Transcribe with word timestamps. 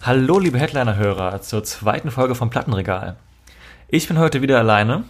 Hallo 0.00 0.38
liebe 0.40 0.58
Headliner-Hörer 0.58 1.42
zur 1.42 1.62
zweiten 1.62 2.10
Folge 2.10 2.34
vom 2.34 2.50
Plattenregal. 2.50 3.16
Ich 3.88 4.08
bin 4.08 4.18
heute 4.18 4.42
wieder 4.42 4.58
alleine 4.58 5.04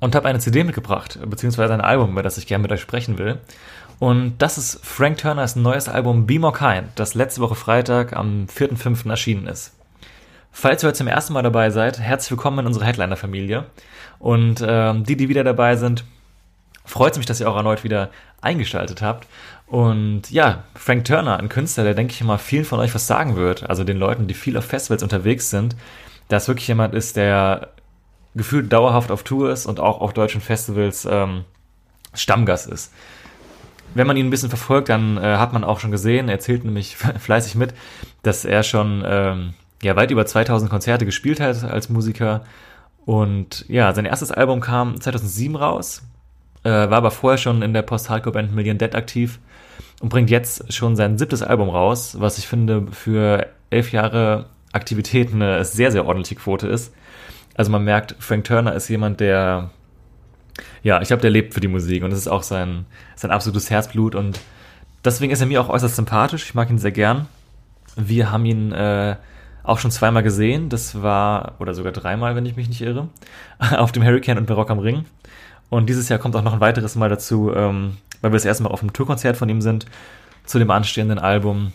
und 0.00 0.16
habe 0.16 0.28
eine 0.28 0.40
CD 0.40 0.64
mitgebracht, 0.64 1.18
beziehungsweise 1.24 1.74
ein 1.74 1.80
Album, 1.80 2.10
über 2.10 2.24
das 2.24 2.38
ich 2.38 2.48
gerne 2.48 2.62
mit 2.62 2.72
euch 2.72 2.80
sprechen 2.80 3.18
will. 3.18 3.38
Und 4.00 4.38
das 4.38 4.58
ist 4.58 4.84
Frank 4.84 5.18
Turners 5.18 5.54
neues 5.54 5.88
Album 5.88 6.26
Be 6.26 6.40
More 6.40 6.52
Kind, 6.52 6.88
das 6.96 7.14
letzte 7.14 7.40
Woche 7.40 7.54
Freitag 7.54 8.16
am 8.16 8.46
4.5. 8.46 9.08
erschienen 9.08 9.46
ist. 9.46 9.74
Falls 10.50 10.82
ihr 10.82 10.88
heute 10.88 10.98
zum 10.98 11.06
ersten 11.06 11.34
Mal 11.34 11.42
dabei 11.42 11.70
seid, 11.70 12.00
herzlich 12.00 12.30
willkommen 12.30 12.60
in 12.60 12.66
unserer 12.66 12.86
Headliner-Familie. 12.86 13.66
Und 14.18 14.64
ähm, 14.66 15.04
die, 15.04 15.16
die 15.16 15.28
wieder 15.28 15.44
dabei 15.44 15.76
sind, 15.76 16.04
freut 16.86 17.12
es 17.12 17.18
mich, 17.18 17.26
dass 17.26 17.40
ihr 17.40 17.50
auch 17.50 17.56
erneut 17.56 17.84
wieder 17.84 18.10
eingeschaltet 18.40 19.02
habt. 19.02 19.26
Und 19.66 20.30
ja, 20.30 20.64
Frank 20.74 21.04
Turner, 21.04 21.38
ein 21.38 21.48
Künstler, 21.48 21.84
der 21.84 21.94
denke 21.94 22.12
ich 22.12 22.22
mal 22.22 22.38
vielen 22.38 22.64
von 22.64 22.78
euch 22.78 22.94
was 22.94 23.06
sagen 23.06 23.36
wird, 23.36 23.68
also 23.68 23.84
den 23.84 23.98
Leuten, 23.98 24.28
die 24.28 24.34
viel 24.34 24.56
auf 24.56 24.64
Festivals 24.64 25.02
unterwegs 25.02 25.50
sind, 25.50 25.76
dass 26.28 26.48
wirklich 26.48 26.68
jemand 26.68 26.94
ist, 26.94 27.16
der 27.16 27.70
gefühlt 28.34 28.72
dauerhaft 28.72 29.10
auf 29.10 29.22
Tour 29.22 29.50
ist 29.50 29.66
und 29.66 29.80
auch 29.80 30.00
auf 30.00 30.12
deutschen 30.12 30.40
Festivals 30.40 31.06
ähm, 31.10 31.44
Stammgast 32.14 32.68
ist. 32.68 32.92
Wenn 33.94 34.06
man 34.06 34.16
ihn 34.16 34.26
ein 34.26 34.30
bisschen 34.30 34.50
verfolgt, 34.50 34.88
dann 34.88 35.16
äh, 35.16 35.36
hat 35.36 35.52
man 35.52 35.64
auch 35.64 35.80
schon 35.80 35.90
gesehen, 35.90 36.28
er 36.28 36.34
erzählt 36.34 36.64
nämlich 36.64 36.96
fleißig 37.18 37.54
mit, 37.54 37.74
dass 38.22 38.44
er 38.44 38.62
schon 38.62 39.02
ähm, 39.06 39.54
ja, 39.82 39.96
weit 39.96 40.10
über 40.10 40.26
2000 40.26 40.70
Konzerte 40.70 41.06
gespielt 41.06 41.40
hat 41.40 41.64
als 41.64 41.88
Musiker. 41.88 42.44
Und 43.04 43.64
ja, 43.68 43.92
sein 43.94 44.04
erstes 44.04 44.32
Album 44.32 44.60
kam 44.60 45.00
2007 45.00 45.56
raus, 45.56 46.02
äh, 46.66 46.90
war 46.90 46.98
aber 46.98 47.12
vorher 47.12 47.38
schon 47.38 47.62
in 47.62 47.72
der 47.72 47.82
Post-Hardcore-Band 47.82 48.52
Million 48.52 48.76
Dead 48.78 48.94
aktiv 48.94 49.38
und 50.00 50.08
bringt 50.08 50.30
jetzt 50.30 50.72
schon 50.72 50.96
sein 50.96 51.16
siebtes 51.16 51.42
Album 51.42 51.68
raus, 51.68 52.16
was 52.18 52.38
ich 52.38 52.48
finde 52.48 52.88
für 52.90 53.46
elf 53.70 53.92
Jahre 53.92 54.46
Aktivität 54.72 55.32
eine 55.32 55.64
sehr, 55.64 55.92
sehr 55.92 56.04
ordentliche 56.06 56.34
Quote 56.34 56.66
ist. 56.66 56.92
Also 57.54 57.70
man 57.70 57.84
merkt, 57.84 58.16
Frank 58.18 58.44
Turner 58.44 58.74
ist 58.74 58.88
jemand, 58.88 59.20
der, 59.20 59.70
ja, 60.82 61.00
ich 61.00 61.08
glaube, 61.08 61.22
der 61.22 61.30
lebt 61.30 61.54
für 61.54 61.60
die 61.60 61.68
Musik 61.68 62.02
und 62.02 62.12
es 62.12 62.18
ist 62.18 62.28
auch 62.28 62.42
sein, 62.42 62.84
sein 63.14 63.30
absolutes 63.30 63.70
Herzblut 63.70 64.16
und 64.16 64.40
deswegen 65.04 65.32
ist 65.32 65.40
er 65.40 65.46
mir 65.46 65.60
auch 65.60 65.68
äußerst 65.68 65.94
sympathisch. 65.94 66.44
Ich 66.44 66.54
mag 66.54 66.68
ihn 66.68 66.78
sehr 66.78 66.90
gern. 66.90 67.28
Wir 67.94 68.32
haben 68.32 68.44
ihn 68.44 68.72
äh, 68.72 69.16
auch 69.62 69.78
schon 69.78 69.92
zweimal 69.92 70.24
gesehen. 70.24 70.68
Das 70.68 71.00
war, 71.00 71.54
oder 71.60 71.74
sogar 71.74 71.92
dreimal, 71.92 72.34
wenn 72.34 72.44
ich 72.44 72.56
mich 72.56 72.68
nicht 72.68 72.82
irre, 72.82 73.08
auf 73.58 73.92
dem 73.92 74.04
Hurricane 74.04 74.38
und 74.38 74.46
bei 74.46 74.54
Rock 74.54 74.70
am 74.70 74.80
Ring. 74.80 75.04
Und 75.70 75.88
dieses 75.88 76.08
Jahr 76.08 76.18
kommt 76.18 76.36
auch 76.36 76.42
noch 76.42 76.52
ein 76.52 76.60
weiteres 76.60 76.94
Mal 76.94 77.08
dazu, 77.08 77.52
ähm, 77.54 77.96
weil 78.20 78.32
wir 78.32 78.36
das 78.36 78.44
erste 78.44 78.62
Mal 78.62 78.70
auf 78.70 78.82
einem 78.82 78.92
Tourkonzert 78.92 79.36
von 79.36 79.48
ihm 79.48 79.60
sind, 79.60 79.86
zu 80.44 80.58
dem 80.58 80.70
anstehenden 80.70 81.18
Album. 81.18 81.72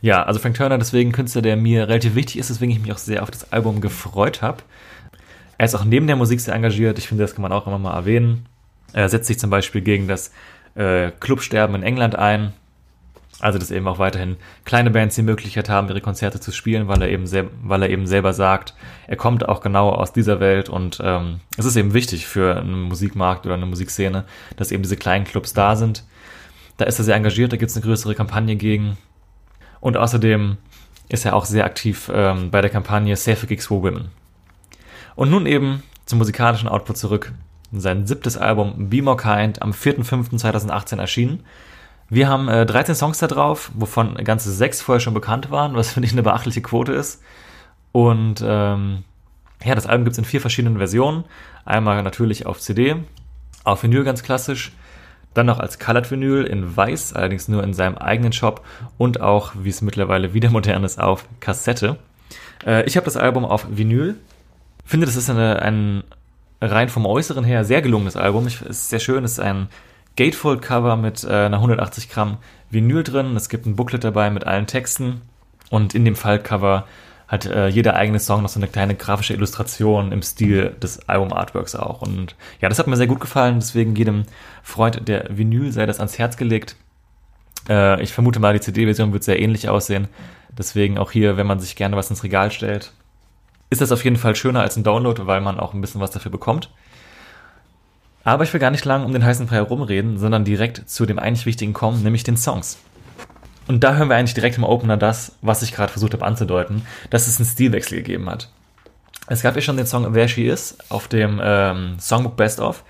Ja, 0.00 0.22
also 0.22 0.38
Frank 0.38 0.56
Turner, 0.56 0.78
deswegen 0.78 1.12
Künstler, 1.12 1.42
der 1.42 1.56
mir 1.56 1.88
relativ 1.88 2.14
wichtig 2.14 2.38
ist, 2.38 2.50
deswegen 2.50 2.72
ich 2.72 2.80
mich 2.80 2.92
auch 2.92 2.98
sehr 2.98 3.22
auf 3.22 3.30
das 3.30 3.52
Album 3.52 3.80
gefreut 3.80 4.42
habe. 4.42 4.58
Er 5.56 5.66
ist 5.66 5.74
auch 5.74 5.84
neben 5.84 6.06
der 6.06 6.16
Musik 6.16 6.40
sehr 6.40 6.54
engagiert. 6.54 6.98
Ich 6.98 7.08
finde, 7.08 7.24
das 7.24 7.34
kann 7.34 7.42
man 7.42 7.52
auch 7.52 7.66
immer 7.66 7.78
mal 7.78 7.94
erwähnen. 7.94 8.46
Er 8.92 9.08
setzt 9.08 9.26
sich 9.26 9.38
zum 9.38 9.50
Beispiel 9.50 9.80
gegen 9.80 10.06
das 10.06 10.30
äh, 10.74 11.10
Clubsterben 11.20 11.76
in 11.76 11.82
England 11.82 12.16
ein. 12.16 12.52
Also, 13.40 13.58
dass 13.58 13.70
eben 13.70 13.88
auch 13.88 13.98
weiterhin 13.98 14.36
kleine 14.64 14.90
Bands 14.90 15.16
die 15.16 15.22
Möglichkeit 15.22 15.68
haben, 15.68 15.88
ihre 15.88 16.00
Konzerte 16.00 16.40
zu 16.40 16.52
spielen, 16.52 16.88
weil 16.88 17.02
er 17.02 17.08
eben, 17.08 17.28
weil 17.62 17.82
er 17.82 17.90
eben 17.90 18.06
selber 18.06 18.32
sagt, 18.32 18.74
er 19.06 19.16
kommt 19.16 19.48
auch 19.48 19.60
genau 19.60 19.90
aus 19.90 20.12
dieser 20.12 20.40
Welt 20.40 20.68
und 20.68 20.98
ähm, 21.02 21.40
es 21.58 21.64
ist 21.64 21.76
eben 21.76 21.94
wichtig 21.94 22.26
für 22.26 22.56
einen 22.56 22.82
Musikmarkt 22.82 23.44
oder 23.44 23.56
eine 23.56 23.66
Musikszene, 23.66 24.24
dass 24.56 24.70
eben 24.70 24.82
diese 24.82 24.96
kleinen 24.96 25.24
Clubs 25.24 25.52
da 25.52 25.76
sind. 25.76 26.04
Da 26.76 26.84
ist 26.84 26.98
er 26.98 27.04
sehr 27.04 27.16
engagiert, 27.16 27.52
da 27.52 27.56
gibt 27.56 27.70
es 27.70 27.76
eine 27.76 27.84
größere 27.84 28.14
Kampagne 28.14 28.56
gegen. 28.56 28.96
Und 29.80 29.96
außerdem 29.96 30.56
ist 31.08 31.24
er 31.24 31.34
auch 31.34 31.44
sehr 31.44 31.64
aktiv 31.64 32.10
ähm, 32.12 32.50
bei 32.50 32.60
der 32.60 32.70
Kampagne 32.70 33.16
Safe 33.16 33.46
Gigs 33.46 33.66
for 33.66 33.82
Women. 33.82 34.08
Und 35.16 35.30
nun 35.30 35.46
eben 35.46 35.82
zum 36.06 36.18
musikalischen 36.18 36.68
Output 36.68 36.96
zurück. 36.96 37.32
Sein 37.72 38.06
siebtes 38.06 38.36
Album 38.36 38.88
Be 38.88 39.02
More 39.02 39.16
Kind 39.16 39.60
am 39.62 39.72
4.5.2018 39.72 40.98
erschienen. 40.98 41.40
Wir 42.14 42.28
haben 42.28 42.48
äh, 42.48 42.64
13 42.64 42.94
Songs 42.94 43.18
da 43.18 43.26
drauf, 43.26 43.72
wovon 43.74 44.14
ganze 44.22 44.52
sechs 44.52 44.80
vorher 44.80 45.00
schon 45.00 45.14
bekannt 45.14 45.50
waren, 45.50 45.74
was 45.74 45.92
finde 45.92 46.06
ich 46.06 46.12
eine 46.12 46.22
beachtliche 46.22 46.62
Quote 46.62 46.92
ist. 46.92 47.20
Und 47.90 48.36
ähm, 48.46 49.02
ja, 49.64 49.74
das 49.74 49.86
Album 49.86 50.04
gibt 50.04 50.12
es 50.12 50.18
in 50.18 50.24
vier 50.24 50.40
verschiedenen 50.40 50.78
Versionen. 50.78 51.24
Einmal 51.64 52.00
natürlich 52.04 52.46
auf 52.46 52.60
CD, 52.60 52.94
auf 53.64 53.82
Vinyl 53.82 54.04
ganz 54.04 54.22
klassisch, 54.22 54.70
dann 55.34 55.46
noch 55.46 55.58
als 55.58 55.80
Colored 55.80 56.08
Vinyl 56.08 56.44
in 56.44 56.76
weiß, 56.76 57.14
allerdings 57.14 57.48
nur 57.48 57.64
in 57.64 57.74
seinem 57.74 57.98
eigenen 57.98 58.32
Shop 58.32 58.64
und 58.96 59.20
auch, 59.20 59.52
wie 59.56 59.70
es 59.70 59.82
mittlerweile 59.82 60.34
wieder 60.34 60.50
modern 60.50 60.84
ist, 60.84 61.00
auf 61.00 61.26
Kassette. 61.40 61.98
Äh, 62.64 62.84
ich 62.84 62.96
habe 62.96 63.06
das 63.06 63.16
Album 63.16 63.44
auf 63.44 63.66
Vinyl 63.68 64.14
finde, 64.84 65.06
das 65.06 65.16
ist 65.16 65.30
eine, 65.30 65.60
ein 65.62 66.04
rein 66.60 66.88
vom 66.88 67.06
Äußeren 67.06 67.42
her 67.42 67.64
sehr 67.64 67.82
gelungenes 67.82 68.16
Album. 68.16 68.46
Es 68.46 68.62
ist 68.62 68.88
sehr 68.88 69.00
schön, 69.00 69.24
es 69.24 69.32
ist 69.32 69.40
ein 69.40 69.68
Gatefold-Cover 70.16 70.96
mit 70.96 71.24
äh, 71.24 71.28
einer 71.28 71.56
180 71.56 72.08
Gramm 72.08 72.38
Vinyl 72.70 73.02
drin. 73.02 73.36
Es 73.36 73.48
gibt 73.48 73.66
ein 73.66 73.76
Booklet 73.76 74.04
dabei 74.04 74.30
mit 74.30 74.46
allen 74.46 74.66
Texten. 74.66 75.22
Und 75.70 75.94
in 75.94 76.04
dem 76.04 76.16
Faltcover 76.16 76.86
hat 77.26 77.46
äh, 77.46 77.68
jeder 77.68 77.96
eigene 77.96 78.20
Song 78.20 78.42
noch 78.42 78.48
so 78.48 78.60
eine 78.60 78.68
kleine 78.68 78.94
grafische 78.94 79.34
Illustration 79.34 80.12
im 80.12 80.22
Stil 80.22 80.76
des 80.82 81.08
Album-Artworks 81.08 81.74
auch. 81.74 82.02
Und 82.02 82.36
ja, 82.60 82.68
das 82.68 82.78
hat 82.78 82.86
mir 82.86 82.96
sehr 82.96 83.06
gut 83.06 83.20
gefallen. 83.20 83.56
Deswegen 83.56 83.96
jedem 83.96 84.24
Freund 84.62 85.08
der 85.08 85.36
Vinyl 85.36 85.72
sei 85.72 85.86
das 85.86 85.98
ans 85.98 86.18
Herz 86.18 86.36
gelegt. 86.36 86.76
Äh, 87.68 88.02
ich 88.02 88.12
vermute 88.12 88.40
mal, 88.40 88.52
die 88.52 88.60
CD-Version 88.60 89.12
wird 89.12 89.24
sehr 89.24 89.40
ähnlich 89.40 89.68
aussehen. 89.68 90.08
Deswegen 90.56 90.98
auch 90.98 91.10
hier, 91.10 91.36
wenn 91.36 91.46
man 91.46 91.60
sich 91.60 91.76
gerne 91.76 91.96
was 91.96 92.10
ins 92.10 92.22
Regal 92.22 92.52
stellt, 92.52 92.92
ist 93.70 93.80
das 93.80 93.90
auf 93.90 94.04
jeden 94.04 94.16
Fall 94.16 94.36
schöner 94.36 94.60
als 94.60 94.76
ein 94.76 94.84
Download, 94.84 95.26
weil 95.26 95.40
man 95.40 95.58
auch 95.58 95.74
ein 95.74 95.80
bisschen 95.80 96.00
was 96.00 96.10
dafür 96.10 96.30
bekommt. 96.30 96.70
Aber 98.24 98.44
ich 98.44 98.52
will 98.52 98.60
gar 98.60 98.70
nicht 98.70 98.84
lange 98.86 99.04
um 99.04 99.12
den 99.12 99.24
heißen 99.24 99.46
Brei 99.46 99.56
herumreden, 99.56 100.18
sondern 100.18 100.44
direkt 100.44 100.88
zu 100.88 101.04
dem 101.06 101.18
eigentlich 101.18 101.46
Wichtigen 101.46 101.74
kommen, 101.74 102.02
nämlich 102.02 102.24
den 102.24 102.38
Songs. 102.38 102.78
Und 103.66 103.84
da 103.84 103.94
hören 103.94 104.08
wir 104.08 104.16
eigentlich 104.16 104.34
direkt 104.34 104.58
im 104.58 104.64
Opener 104.64 104.96
das, 104.96 105.36
was 105.42 105.62
ich 105.62 105.72
gerade 105.72 105.92
versucht 105.92 106.14
habe 106.14 106.24
anzudeuten, 106.24 106.86
dass 107.10 107.26
es 107.26 107.38
einen 107.38 107.48
Stilwechsel 107.48 107.98
gegeben 107.98 108.28
hat. 108.28 108.50
Es 109.26 109.42
gab 109.42 109.54
ja 109.54 109.62
schon 109.62 109.76
den 109.76 109.86
Song 109.86 110.12
There 110.12 110.28
She 110.28 110.46
Is 110.46 110.76
auf 110.90 111.08
dem 111.08 111.40
ähm, 111.42 111.96
Songbook 111.98 112.36
Best 112.36 112.60
Of, 112.60 112.84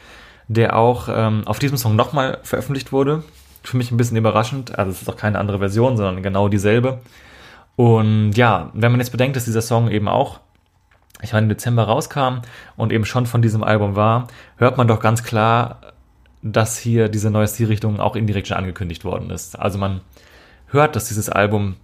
der 0.48 0.76
auch 0.76 1.08
ähm, 1.08 1.42
auf 1.46 1.58
diesem 1.58 1.78
Song 1.78 1.94
nochmal 1.94 2.38
veröffentlicht 2.42 2.92
wurde. 2.92 3.22
Für 3.62 3.76
mich 3.76 3.90
ein 3.90 3.96
bisschen 3.96 4.16
überraschend. 4.16 4.76
Also 4.76 4.90
es 4.90 5.02
ist 5.02 5.08
auch 5.08 5.16
keine 5.16 5.38
andere 5.38 5.58
Version, 5.60 5.96
sondern 5.96 6.22
genau 6.22 6.48
dieselbe. 6.48 7.00
Und 7.76 8.32
ja, 8.32 8.70
wenn 8.74 8.90
man 8.90 9.00
jetzt 9.00 9.10
bedenkt, 9.10 9.36
dass 9.36 9.44
dieser 9.44 9.62
Song 9.62 9.90
eben 9.90 10.08
auch 10.08 10.40
ich 11.22 11.32
meine, 11.32 11.44
im 11.44 11.48
Dezember 11.48 11.84
rauskam 11.84 12.40
und 12.76 12.92
eben 12.92 13.04
schon 13.04 13.26
von 13.26 13.42
diesem 13.42 13.62
Album 13.62 13.96
war, 13.96 14.28
hört 14.56 14.76
man 14.76 14.88
doch 14.88 15.00
ganz 15.00 15.22
klar, 15.22 15.80
dass 16.42 16.76
hier 16.76 17.08
diese 17.08 17.30
neue 17.30 17.48
Stilrichtung 17.48 18.00
auch 18.00 18.16
indirekt 18.16 18.48
schon 18.48 18.58
angekündigt 18.58 19.04
worden 19.04 19.30
ist. 19.30 19.58
Also 19.58 19.78
man 19.78 20.02
hört, 20.68 20.96
dass 20.96 21.08
dieses 21.08 21.30
Album 21.30 21.76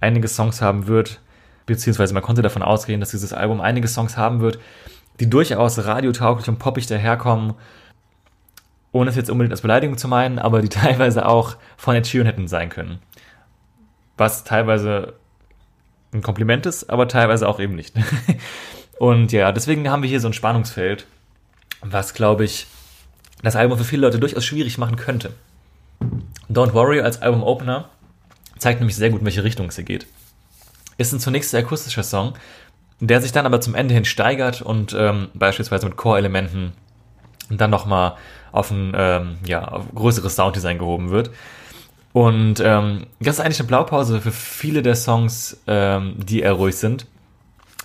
einige 0.00 0.28
Songs 0.28 0.62
haben 0.62 0.86
wird, 0.86 1.20
beziehungsweise 1.66 2.14
man 2.14 2.22
konnte 2.22 2.42
davon 2.42 2.62
ausgehen, 2.62 3.00
dass 3.00 3.10
dieses 3.10 3.32
Album 3.32 3.60
einige 3.60 3.88
Songs 3.88 4.16
haben 4.16 4.40
wird, 4.40 4.58
die 5.20 5.28
durchaus 5.28 5.84
radiotauglich 5.84 6.48
und 6.48 6.58
poppig 6.58 6.86
daherkommen, 6.86 7.54
ohne 8.92 9.10
es 9.10 9.16
jetzt 9.16 9.30
unbedingt 9.30 9.52
als 9.52 9.60
Beleidigung 9.60 9.98
zu 9.98 10.08
meinen, 10.08 10.38
aber 10.38 10.62
die 10.62 10.68
teilweise 10.70 11.26
auch 11.26 11.56
von 11.76 11.94
Ed 11.94 12.06
Sheeran 12.06 12.26
hätten 12.26 12.48
sein 12.48 12.70
können. 12.70 13.00
Was 14.16 14.44
teilweise 14.44 15.14
ein 16.12 16.22
Kompliment 16.22 16.66
ist, 16.66 16.90
aber 16.90 17.08
teilweise 17.08 17.48
auch 17.48 17.60
eben 17.60 17.74
nicht. 17.74 17.94
Und 18.98 19.32
ja, 19.32 19.52
deswegen 19.52 19.90
haben 19.90 20.02
wir 20.02 20.08
hier 20.08 20.20
so 20.20 20.28
ein 20.28 20.32
Spannungsfeld, 20.32 21.06
was, 21.82 22.14
glaube 22.14 22.44
ich, 22.44 22.66
das 23.42 23.56
Album 23.56 23.78
für 23.78 23.84
viele 23.84 24.02
Leute 24.02 24.18
durchaus 24.18 24.44
schwierig 24.44 24.78
machen 24.78 24.96
könnte. 24.96 25.34
Don't 26.50 26.72
Worry 26.72 27.00
als 27.00 27.20
Album-Opener 27.20 27.88
zeigt 28.58 28.80
nämlich 28.80 28.96
sehr 28.96 29.10
gut, 29.10 29.20
in 29.20 29.26
welche 29.26 29.44
Richtung 29.44 29.68
es 29.68 29.76
hier 29.76 29.84
geht. 29.84 30.06
Ist 30.98 31.12
ein 31.12 31.20
zunächst 31.20 31.50
sehr 31.50 31.60
akustischer 31.60 32.02
Song, 32.02 32.34
der 33.00 33.20
sich 33.20 33.32
dann 33.32 33.44
aber 33.44 33.60
zum 33.60 33.74
Ende 33.74 33.92
hin 33.92 34.06
steigert 34.06 34.62
und 34.62 34.94
ähm, 34.98 35.28
beispielsweise 35.34 35.86
mit 35.86 35.96
Core-Elementen 35.96 36.72
dann 37.50 37.70
nochmal 37.70 38.14
auf 38.52 38.70
ein 38.70 38.92
ähm, 38.96 39.36
ja, 39.44 39.68
auf 39.68 39.84
größeres 39.94 40.34
Sounddesign 40.34 40.78
gehoben 40.78 41.10
wird. 41.10 41.30
Und 42.16 42.60
ähm, 42.60 43.08
das 43.20 43.34
ist 43.34 43.40
eigentlich 43.40 43.60
eine 43.60 43.68
Blaupause 43.68 44.22
für 44.22 44.32
viele 44.32 44.80
der 44.80 44.96
Songs, 44.96 45.60
ähm, 45.66 46.14
die 46.16 46.40
eher 46.40 46.54
ruhig 46.54 46.76
sind. 46.76 47.06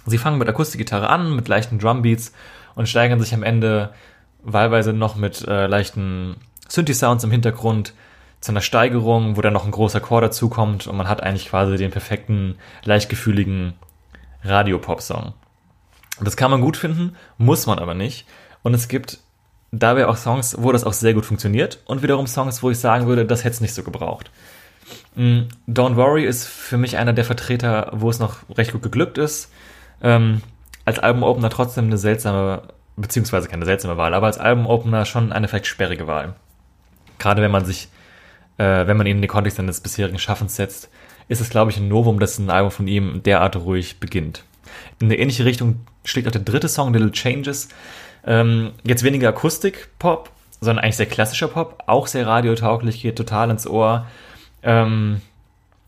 Sie 0.05 0.17
fangen 0.17 0.37
mit 0.37 0.47
Akustikgitarre 0.47 1.09
an, 1.09 1.35
mit 1.35 1.49
leichten 1.49 1.79
Drumbeats 1.79 2.31
und 2.75 2.87
steigern 2.87 3.19
sich 3.19 3.33
am 3.33 3.43
Ende 3.43 3.93
wahlweise 4.41 4.93
noch 4.93 5.17
mit 5.17 5.45
äh, 5.49 5.67
leichten 5.67 6.37
Synthi-Sounds 6.69 7.25
im 7.25 7.31
Hintergrund 7.31 7.93
zu 8.39 8.53
einer 8.53 8.61
Steigerung, 8.61 9.35
wo 9.35 9.41
dann 9.41 9.51
noch 9.51 9.65
ein 9.65 9.71
großer 9.71 9.99
Chor 9.99 10.21
dazukommt 10.21 10.87
und 10.87 10.95
man 10.95 11.09
hat 11.09 11.21
eigentlich 11.21 11.49
quasi 11.49 11.75
den 11.75 11.91
perfekten, 11.91 12.55
leichtgefühligen 12.85 13.73
Radio-Pop-Song. 14.45 15.33
Das 16.21 16.37
kann 16.37 16.51
man 16.51 16.61
gut 16.61 16.77
finden, 16.77 17.17
muss 17.37 17.65
man 17.65 17.79
aber 17.79 17.95
nicht. 17.95 18.25
Und 18.63 18.75
es 18.75 18.87
gibt 18.87 19.19
dabei 19.71 20.07
auch 20.07 20.17
Songs, 20.17 20.55
wo 20.59 20.71
das 20.71 20.83
auch 20.83 20.93
sehr 20.93 21.13
gut 21.13 21.25
funktioniert 21.25 21.79
und 21.85 22.03
wiederum 22.03 22.27
Songs, 22.27 22.61
wo 22.61 22.69
ich 22.69 22.79
sagen 22.79 23.07
würde, 23.07 23.25
das 23.25 23.43
hätte 23.43 23.55
es 23.55 23.61
nicht 23.61 23.73
so 23.73 23.83
gebraucht. 23.83 24.29
Mm, 25.15 25.43
Don't 25.67 25.95
Worry 25.95 26.25
ist 26.25 26.45
für 26.47 26.77
mich 26.77 26.97
einer 26.97 27.13
der 27.13 27.25
Vertreter, 27.25 27.89
wo 27.93 28.09
es 28.09 28.19
noch 28.19 28.37
recht 28.57 28.73
gut 28.73 28.81
geglückt 28.81 29.17
ist. 29.17 29.51
Ähm, 30.01 30.41
als 30.83 30.99
Album-Opener 30.99 31.49
trotzdem 31.49 31.85
eine 31.85 31.97
seltsame, 31.97 32.63
beziehungsweise 32.97 33.47
keine 33.47 33.65
seltsame 33.65 33.97
Wahl, 33.97 34.13
aber 34.13 34.27
als 34.27 34.37
Album-Opener 34.37 35.05
schon 35.05 35.31
eine 35.31 35.47
vielleicht 35.47 35.67
sperrige 35.67 36.07
Wahl. 36.07 36.35
Gerade 37.19 37.41
wenn 37.41 37.51
man 37.51 37.65
sich, 37.65 37.87
äh, 38.57 38.87
wenn 38.87 38.97
man 38.97 39.07
ihn 39.07 39.17
in 39.17 39.21
den 39.21 39.29
Kontext 39.29 39.57
seines 39.57 39.79
bisherigen 39.79 40.19
Schaffens 40.19 40.55
setzt, 40.55 40.89
ist 41.27 41.39
es, 41.39 41.49
glaube 41.49 41.71
ich, 41.71 41.77
ein 41.77 41.87
Novum, 41.87 42.19
dass 42.19 42.39
ein 42.39 42.49
Album 42.49 42.71
von 42.71 42.87
ihm 42.87 43.23
derart 43.23 43.55
ruhig 43.55 43.99
beginnt. 43.99 44.43
In 44.99 45.07
eine 45.07 45.17
ähnliche 45.17 45.45
Richtung 45.45 45.85
schlägt 46.03 46.27
auch 46.27 46.31
der 46.31 46.41
dritte 46.41 46.67
Song, 46.67 46.91
Little 46.93 47.11
Changes. 47.11 47.69
Ähm, 48.25 48.71
jetzt 48.83 49.03
weniger 49.03 49.29
Akustik-Pop, 49.29 50.29
sondern 50.59 50.83
eigentlich 50.83 50.97
sehr 50.97 51.05
klassischer 51.07 51.47
Pop, 51.47 51.83
auch 51.87 52.07
sehr 52.07 52.27
radiotauglich, 52.27 53.01
geht 53.01 53.15
total 53.15 53.49
ins 53.49 53.67
Ohr. 53.67 54.05
Ähm, 54.63 55.21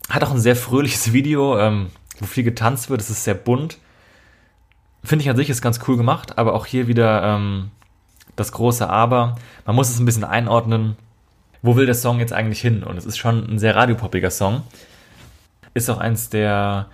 hat 0.08 0.24
auch 0.24 0.32
ein 0.32 0.40
sehr 0.40 0.56
fröhliches 0.56 1.12
Video, 1.12 1.58
ähm, 1.58 1.90
wo 2.18 2.26
viel 2.26 2.44
getanzt 2.44 2.90
wird, 2.90 3.00
es 3.00 3.10
ist 3.10 3.24
sehr 3.24 3.34
bunt. 3.34 3.78
Finde 5.02 5.22
ich 5.22 5.30
an 5.30 5.36
sich 5.36 5.50
ist 5.50 5.62
ganz 5.62 5.80
cool 5.86 5.96
gemacht, 5.96 6.38
aber 6.38 6.54
auch 6.54 6.66
hier 6.66 6.86
wieder 6.88 7.22
ähm, 7.22 7.70
das 8.36 8.52
große 8.52 8.88
Aber. 8.88 9.36
Man 9.66 9.76
muss 9.76 9.90
es 9.90 9.98
ein 9.98 10.06
bisschen 10.06 10.24
einordnen. 10.24 10.96
Wo 11.62 11.76
will 11.76 11.86
der 11.86 11.94
Song 11.94 12.20
jetzt 12.20 12.32
eigentlich 12.32 12.60
hin? 12.60 12.82
Und 12.82 12.96
es 12.96 13.06
ist 13.06 13.16
schon 13.16 13.46
ein 13.48 13.58
sehr 13.58 13.76
radiopoppiger 13.76 14.30
Song. 14.30 14.62
Ist 15.72 15.90
auch 15.90 15.98
eins 15.98 16.30
der 16.30 16.86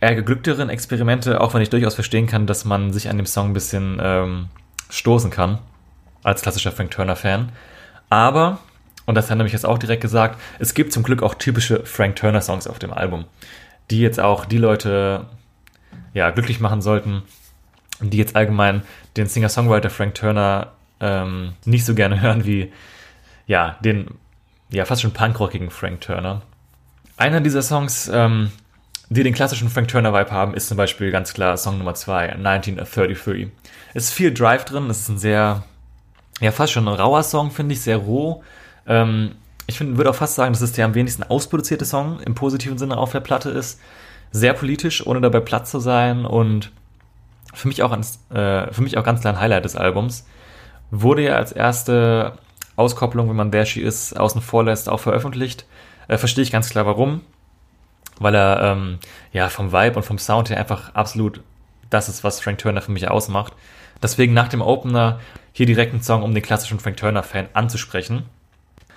eher 0.00 0.14
geglückteren 0.14 0.70
Experimente, 0.70 1.40
auch 1.40 1.54
wenn 1.54 1.62
ich 1.62 1.70
durchaus 1.70 1.94
verstehen 1.94 2.26
kann, 2.26 2.46
dass 2.46 2.64
man 2.64 2.92
sich 2.92 3.08
an 3.08 3.16
dem 3.16 3.26
Song 3.26 3.50
ein 3.50 3.52
bisschen 3.52 3.98
ähm, 4.00 4.48
stoßen 4.90 5.30
kann, 5.30 5.58
als 6.22 6.42
klassischer 6.42 6.72
Frank 6.72 6.90
Turner-Fan. 6.90 7.50
Aber, 8.10 8.58
und 9.06 9.14
das 9.14 9.30
hat 9.30 9.36
nämlich 9.36 9.52
jetzt 9.52 9.66
auch 9.66 9.78
direkt 9.78 10.02
gesagt, 10.02 10.40
es 10.58 10.74
gibt 10.74 10.92
zum 10.92 11.02
Glück 11.02 11.22
auch 11.22 11.34
typische 11.34 11.84
Frank 11.84 12.16
Turner-Songs 12.16 12.66
auf 12.66 12.78
dem 12.78 12.92
Album, 12.92 13.24
die 13.90 14.00
jetzt 14.00 14.20
auch 14.20 14.44
die 14.44 14.58
Leute 14.58 15.26
ja, 16.14 16.30
glücklich 16.30 16.60
machen 16.60 16.80
sollten, 16.80 17.22
die 18.00 18.18
jetzt 18.18 18.36
allgemein 18.36 18.82
den 19.16 19.26
Singer-Songwriter 19.26 19.90
Frank 19.90 20.14
Turner 20.14 20.72
ähm, 21.00 21.54
nicht 21.64 21.84
so 21.84 21.94
gerne 21.94 22.20
hören 22.20 22.44
wie 22.44 22.72
ja, 23.46 23.78
den 23.80 24.08
ja 24.70 24.84
fast 24.84 25.02
schon 25.02 25.12
punkrockigen 25.12 25.70
Frank 25.70 26.02
Turner. 26.02 26.42
Einer 27.16 27.40
dieser 27.40 27.62
Songs 27.62 28.08
ähm, 28.12 28.52
die 29.10 29.22
den 29.22 29.34
klassischen 29.34 29.70
Frank 29.70 29.88
Turner 29.88 30.12
Vibe 30.12 30.30
haben, 30.30 30.54
ist 30.54 30.68
zum 30.68 30.76
Beispiel 30.76 31.10
ganz 31.10 31.32
klar 31.32 31.56
Song 31.56 31.78
Nummer 31.78 31.94
2, 31.94 32.34
1933. 32.34 33.48
Es 33.94 34.04
ist 34.04 34.12
viel 34.12 34.34
Drive 34.34 34.64
drin, 34.66 34.90
es 34.90 35.00
ist 35.00 35.08
ein 35.08 35.18
sehr, 35.18 35.64
ja, 36.40 36.50
fast 36.52 36.72
schon 36.72 36.86
ein 36.86 36.94
rauer 36.94 37.22
Song, 37.22 37.50
finde 37.50 37.72
ich, 37.72 37.80
sehr 37.80 37.96
roh. 37.96 38.42
Ähm, 38.86 39.36
ich 39.66 39.80
würde 39.80 40.10
auch 40.10 40.14
fast 40.14 40.34
sagen, 40.34 40.52
dass 40.52 40.60
es 40.60 40.72
der 40.72 40.84
am 40.84 40.94
wenigsten 40.94 41.22
ausproduzierte 41.22 41.84
Song 41.84 42.20
im 42.20 42.34
positiven 42.34 42.78
Sinne 42.78 42.98
auf 42.98 43.12
der 43.12 43.20
Platte 43.20 43.50
ist. 43.50 43.80
Sehr 44.30 44.52
politisch, 44.52 45.06
ohne 45.06 45.22
dabei 45.22 45.40
platt 45.40 45.66
zu 45.66 45.80
sein 45.80 46.26
und 46.26 46.70
für 47.54 47.68
mich 47.68 47.82
auch, 47.82 47.92
ans, 47.92 48.20
äh, 48.30 48.70
für 48.72 48.82
mich 48.82 48.98
auch 48.98 49.04
ganz 49.04 49.22
klar 49.22 49.34
ein 49.34 49.40
Highlight 49.40 49.64
des 49.64 49.74
Albums. 49.74 50.26
Wurde 50.90 51.22
ja 51.22 51.36
als 51.36 51.52
erste 51.52 52.34
Auskopplung, 52.76 53.28
wenn 53.30 53.36
man 53.36 53.50
There 53.52 53.64
She 53.64 53.80
Is 53.80 54.12
außen 54.12 54.42
vor 54.42 54.64
lässt, 54.64 54.90
auch 54.90 55.00
veröffentlicht. 55.00 55.64
Äh, 56.08 56.18
verstehe 56.18 56.42
ich 56.42 56.52
ganz 56.52 56.68
klar 56.68 56.84
warum 56.84 57.22
weil 58.18 58.34
er 58.34 58.60
ähm, 58.62 58.98
ja 59.32 59.48
vom 59.48 59.72
Vibe 59.72 59.96
und 59.96 60.02
vom 60.04 60.18
Sound 60.18 60.50
her 60.50 60.58
einfach 60.58 60.94
absolut 60.94 61.40
das 61.90 62.08
ist, 62.08 62.24
was 62.24 62.40
Frank 62.40 62.58
Turner 62.58 62.82
für 62.82 62.92
mich 62.92 63.08
ausmacht. 63.08 63.54
Deswegen 64.02 64.34
nach 64.34 64.48
dem 64.48 64.60
Opener 64.60 65.20
hier 65.52 65.66
direkt 65.66 65.92
einen 65.92 66.02
Song, 66.02 66.22
um 66.22 66.34
den 66.34 66.42
klassischen 66.42 66.78
Frank 66.78 66.96
Turner-Fan 66.98 67.48
anzusprechen. 67.54 68.24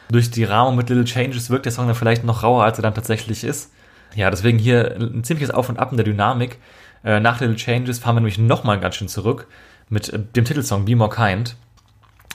Durch 0.09 0.29
die 0.29 0.43
Rahmung 0.43 0.75
mit 0.75 0.89
Little 0.89 1.05
Changes 1.05 1.49
wirkt 1.49 1.65
der 1.65 1.71
Song 1.71 1.87
dann 1.87 1.95
vielleicht 1.95 2.23
noch 2.23 2.43
rauer, 2.43 2.63
als 2.63 2.77
er 2.77 2.83
dann 2.83 2.93
tatsächlich 2.93 3.43
ist. 3.43 3.71
Ja, 4.13 4.29
deswegen 4.29 4.59
hier 4.59 4.97
ein 4.99 5.23
ziemliches 5.23 5.51
Auf 5.51 5.69
und 5.69 5.79
Ab 5.79 5.91
in 5.91 5.97
der 5.97 6.05
Dynamik. 6.05 6.57
Äh, 7.03 7.19
nach 7.19 7.39
Little 7.39 7.55
Changes 7.55 7.99
fahren 7.99 8.15
wir 8.15 8.19
nämlich 8.19 8.37
nochmal 8.37 8.79
ganz 8.79 8.95
schön 8.95 9.07
zurück 9.07 9.47
mit 9.89 10.09
äh, 10.09 10.19
dem 10.19 10.45
Titelsong 10.45 10.85
Be 10.85 10.95
More 10.95 11.09
Kind. 11.09 11.55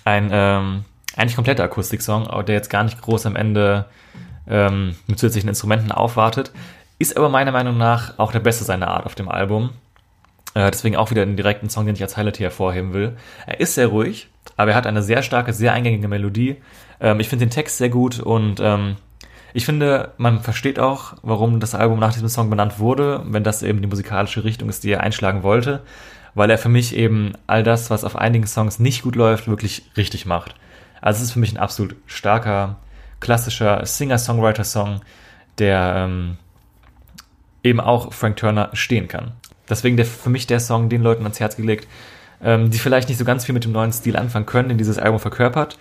Ein 0.04 0.30
ähm, 0.32 0.84
eigentlich 1.16 1.36
kompletter 1.36 1.64
Akustiksong, 1.64 2.28
der 2.46 2.54
jetzt 2.54 2.70
gar 2.70 2.84
nicht 2.84 3.00
groß 3.00 3.26
am 3.26 3.36
Ende 3.36 3.86
ähm, 4.48 4.96
mit 5.06 5.18
zusätzlichen 5.18 5.48
Instrumenten 5.48 5.92
aufwartet. 5.92 6.52
Ist 6.98 7.16
aber 7.16 7.28
meiner 7.28 7.52
Meinung 7.52 7.76
nach 7.76 8.18
auch 8.18 8.32
der 8.32 8.40
beste 8.40 8.64
seiner 8.64 8.88
Art 8.88 9.06
auf 9.06 9.14
dem 9.14 9.28
Album. 9.28 9.70
Äh, 10.54 10.70
deswegen 10.70 10.96
auch 10.96 11.10
wieder 11.10 11.22
einen 11.22 11.36
direkten 11.36 11.68
Song, 11.68 11.86
den 11.86 11.94
ich 11.94 12.02
als 12.02 12.16
Highlight 12.16 12.38
hier 12.38 12.46
hervorheben 12.46 12.94
will. 12.94 13.16
Er 13.46 13.60
ist 13.60 13.74
sehr 13.74 13.88
ruhig, 13.88 14.28
aber 14.56 14.70
er 14.70 14.76
hat 14.76 14.86
eine 14.86 15.02
sehr 15.02 15.22
starke, 15.22 15.52
sehr 15.52 15.72
eingängige 15.72 16.08
Melodie. 16.08 16.56
Ähm, 17.00 17.20
ich 17.20 17.28
finde 17.28 17.44
den 17.44 17.50
Text 17.50 17.76
sehr 17.76 17.90
gut 17.90 18.20
und 18.20 18.60
ähm, 18.60 18.96
ich 19.52 19.64
finde, 19.64 20.12
man 20.18 20.40
versteht 20.40 20.78
auch, 20.78 21.14
warum 21.22 21.60
das 21.60 21.74
Album 21.74 21.98
nach 21.98 22.12
diesem 22.12 22.28
Song 22.28 22.50
benannt 22.50 22.78
wurde, 22.78 23.22
wenn 23.26 23.44
das 23.44 23.62
eben 23.62 23.80
die 23.80 23.88
musikalische 23.88 24.44
Richtung 24.44 24.68
ist, 24.68 24.84
die 24.84 24.90
er 24.90 25.02
einschlagen 25.02 25.42
wollte, 25.42 25.82
weil 26.34 26.50
er 26.50 26.58
für 26.58 26.68
mich 26.68 26.94
eben 26.94 27.32
all 27.46 27.62
das, 27.62 27.90
was 27.90 28.04
auf 28.04 28.16
einigen 28.16 28.46
Songs 28.46 28.78
nicht 28.78 29.02
gut 29.02 29.16
läuft, 29.16 29.48
wirklich 29.48 29.90
richtig 29.96 30.26
macht. 30.26 30.54
Also 31.00 31.18
es 31.18 31.28
ist 31.28 31.32
für 31.32 31.38
mich 31.38 31.54
ein 31.54 31.58
absolut 31.58 31.96
starker, 32.06 32.76
klassischer 33.20 33.84
Singer-Songwriter-Song, 33.84 35.00
der 35.58 35.94
ähm, 35.96 36.36
eben 37.62 37.80
auch 37.80 38.12
Frank 38.12 38.36
Turner 38.36 38.70
stehen 38.72 39.08
kann. 39.08 39.32
Deswegen 39.68 39.96
der, 39.96 40.06
für 40.06 40.30
mich 40.30 40.46
der 40.46 40.60
Song 40.60 40.88
den 40.88 41.02
Leuten 41.02 41.22
ans 41.22 41.40
Herz 41.40 41.56
gelegt, 41.56 41.88
ähm, 42.42 42.70
die 42.70 42.78
vielleicht 42.78 43.08
nicht 43.08 43.18
so 43.18 43.24
ganz 43.24 43.44
viel 43.44 43.54
mit 43.54 43.64
dem 43.64 43.72
neuen 43.72 43.92
Stil 43.92 44.16
anfangen 44.16 44.46
können, 44.46 44.68
den 44.68 44.78
dieses 44.78 44.98
Album 44.98 45.18
verkörpert. 45.18 45.78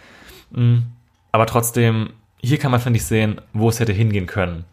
Mhm. 0.52 0.84
Aber 1.32 1.46
trotzdem, 1.46 2.14
hier 2.42 2.58
kann 2.58 2.72
man, 2.72 2.80
finde 2.80 2.98
ich, 2.98 3.06
sehen, 3.06 3.42
wo 3.54 3.70
es 3.70 3.80
hätte 3.80 3.92
hingehen 3.94 4.26
können. 4.26 4.66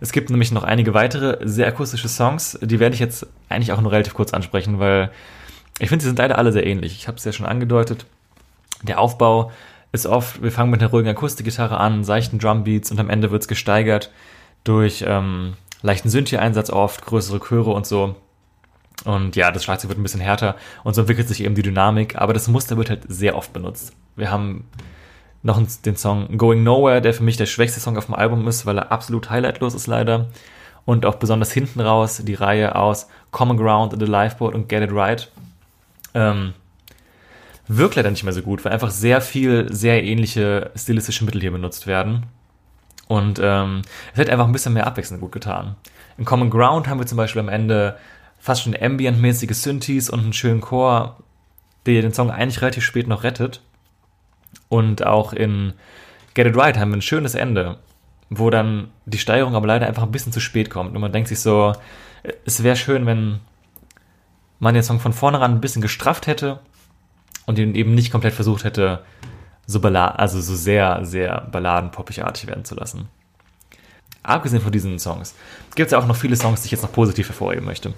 Es 0.00 0.12
gibt 0.12 0.30
nämlich 0.30 0.52
noch 0.52 0.62
einige 0.62 0.94
weitere 0.94 1.38
sehr 1.46 1.66
akustische 1.66 2.08
Songs, 2.08 2.58
die 2.62 2.78
werde 2.78 2.94
ich 2.94 3.00
jetzt 3.00 3.26
eigentlich 3.48 3.72
auch 3.72 3.80
nur 3.80 3.90
relativ 3.90 4.14
kurz 4.14 4.32
ansprechen, 4.32 4.78
weil 4.78 5.10
ich 5.80 5.88
finde, 5.88 6.02
sie 6.02 6.08
sind 6.08 6.18
leider 6.18 6.38
alle 6.38 6.52
sehr 6.52 6.66
ähnlich. 6.66 6.92
Ich 6.92 7.08
habe 7.08 7.16
es 7.16 7.24
ja 7.24 7.32
schon 7.32 7.46
angedeutet. 7.46 8.06
Der 8.82 9.00
Aufbau 9.00 9.50
ist 9.92 10.06
oft, 10.06 10.42
wir 10.42 10.52
fangen 10.52 10.70
mit 10.70 10.80
einer 10.80 10.90
ruhigen 10.90 11.08
Akustikgitarre 11.08 11.78
an, 11.78 12.04
seichten 12.04 12.38
Drumbeats 12.38 12.90
und 12.90 13.00
am 13.00 13.10
Ende 13.10 13.30
wird 13.30 13.42
es 13.42 13.48
gesteigert 13.48 14.10
durch 14.64 15.04
ähm, 15.06 15.54
leichten 15.82 16.10
Synthi-Einsatz 16.10 16.70
oft, 16.70 17.06
größere 17.06 17.40
Chöre 17.40 17.70
und 17.70 17.86
so. 17.86 18.16
Und 19.04 19.36
ja, 19.36 19.50
das 19.52 19.64
Schlagzeug 19.64 19.90
wird 19.90 19.98
ein 19.98 20.02
bisschen 20.02 20.20
härter 20.20 20.56
und 20.84 20.94
so 20.94 21.02
entwickelt 21.02 21.28
sich 21.28 21.42
eben 21.42 21.54
die 21.54 21.62
Dynamik, 21.62 22.16
aber 22.16 22.32
das 22.32 22.48
Muster 22.48 22.76
wird 22.76 22.90
halt 22.90 23.02
sehr 23.08 23.36
oft 23.36 23.52
benutzt. 23.52 23.92
Wir 24.16 24.30
haben 24.30 24.64
noch 25.42 25.60
den 25.84 25.96
Song 25.96 26.36
Going 26.36 26.64
Nowhere, 26.64 27.00
der 27.00 27.14
für 27.14 27.22
mich 27.22 27.36
der 27.36 27.46
schwächste 27.46 27.80
Song 27.80 27.96
auf 27.96 28.06
dem 28.06 28.14
Album 28.14 28.46
ist, 28.48 28.66
weil 28.66 28.78
er 28.78 28.90
absolut 28.90 29.30
highlightlos 29.30 29.74
ist 29.74 29.86
leider. 29.86 30.26
Und 30.84 31.06
auch 31.06 31.16
besonders 31.16 31.52
hinten 31.52 31.80
raus 31.80 32.22
die 32.24 32.34
Reihe 32.34 32.74
aus 32.74 33.08
Common 33.30 33.56
Ground, 33.56 33.94
The 33.98 34.06
Lifeboat 34.06 34.54
und 34.54 34.68
Get 34.68 34.82
It 34.82 34.92
Right. 34.92 35.30
Ähm, 36.14 36.54
wirkt 37.68 37.96
leider 37.96 38.10
nicht 38.10 38.24
mehr 38.24 38.32
so 38.32 38.42
gut, 38.42 38.64
weil 38.64 38.72
einfach 38.72 38.90
sehr 38.90 39.20
viel, 39.20 39.72
sehr 39.72 40.02
ähnliche 40.02 40.70
stilistische 40.74 41.24
Mittel 41.24 41.40
hier 41.40 41.52
benutzt 41.52 41.86
werden. 41.86 42.26
Und 43.06 43.40
ähm, 43.42 43.82
es 44.12 44.18
hätte 44.18 44.32
einfach 44.32 44.46
ein 44.46 44.52
bisschen 44.52 44.72
mehr 44.72 44.86
Abwechslung 44.86 45.20
gut 45.20 45.32
getan. 45.32 45.76
In 46.16 46.24
Common 46.24 46.50
Ground 46.50 46.88
haben 46.88 46.98
wir 46.98 47.06
zum 47.06 47.16
Beispiel 47.16 47.40
am 47.40 47.48
Ende 47.48 47.96
fast 48.38 48.62
schon 48.62 48.76
ambient-mäßige 48.78 49.54
Synthes 49.54 50.10
und 50.10 50.20
einen 50.20 50.32
schönen 50.32 50.60
Chor, 50.60 51.18
der 51.86 52.02
den 52.02 52.12
Song 52.12 52.30
eigentlich 52.30 52.60
relativ 52.60 52.84
spät 52.84 53.06
noch 53.06 53.22
rettet. 53.22 53.62
Und 54.68 55.04
auch 55.06 55.32
in 55.32 55.74
Get 56.34 56.46
It 56.46 56.56
Right 56.56 56.78
haben 56.78 56.90
wir 56.90 56.98
ein 56.98 57.02
schönes 57.02 57.34
Ende, 57.34 57.78
wo 58.30 58.50
dann 58.50 58.88
die 59.06 59.18
Steigerung 59.18 59.54
aber 59.54 59.66
leider 59.66 59.86
einfach 59.86 60.02
ein 60.02 60.12
bisschen 60.12 60.32
zu 60.32 60.40
spät 60.40 60.70
kommt. 60.70 60.94
Und 60.94 61.00
man 61.00 61.12
denkt 61.12 61.28
sich 61.28 61.40
so, 61.40 61.72
es 62.44 62.62
wäre 62.62 62.76
schön, 62.76 63.06
wenn 63.06 63.40
man 64.58 64.74
den 64.74 64.82
Song 64.82 65.00
von 65.00 65.12
vornherein 65.12 65.52
ein 65.52 65.60
bisschen 65.60 65.82
gestrafft 65.82 66.26
hätte 66.26 66.60
und 67.48 67.58
ihn 67.58 67.74
eben 67.74 67.94
nicht 67.94 68.12
komplett 68.12 68.34
versucht 68.34 68.64
hätte, 68.64 69.02
so, 69.66 69.80
also 69.80 70.40
so 70.40 70.54
sehr, 70.54 71.02
sehr 71.06 71.48
balladenpoppig-artig 71.50 72.46
werden 72.46 72.66
zu 72.66 72.74
lassen. 72.74 73.08
Abgesehen 74.22 74.60
von 74.60 74.70
diesen 74.70 74.98
Songs 74.98 75.34
gibt 75.74 75.86
es 75.86 75.92
ja 75.92 75.98
auch 75.98 76.06
noch 76.06 76.16
viele 76.16 76.36
Songs, 76.36 76.60
die 76.60 76.66
ich 76.66 76.72
jetzt 76.72 76.82
noch 76.82 76.92
positiv 76.92 77.28
hervorheben 77.28 77.64
möchte. 77.64 77.94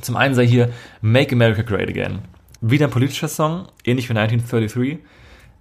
Zum 0.00 0.16
einen 0.16 0.34
sei 0.34 0.48
hier 0.48 0.72
Make 1.00 1.36
America 1.36 1.62
Great 1.62 1.88
Again. 1.88 2.22
Wieder 2.60 2.88
ein 2.88 2.90
politischer 2.90 3.28
Song, 3.28 3.68
ähnlich 3.84 4.08
wie 4.08 4.18
1933, 4.18 4.98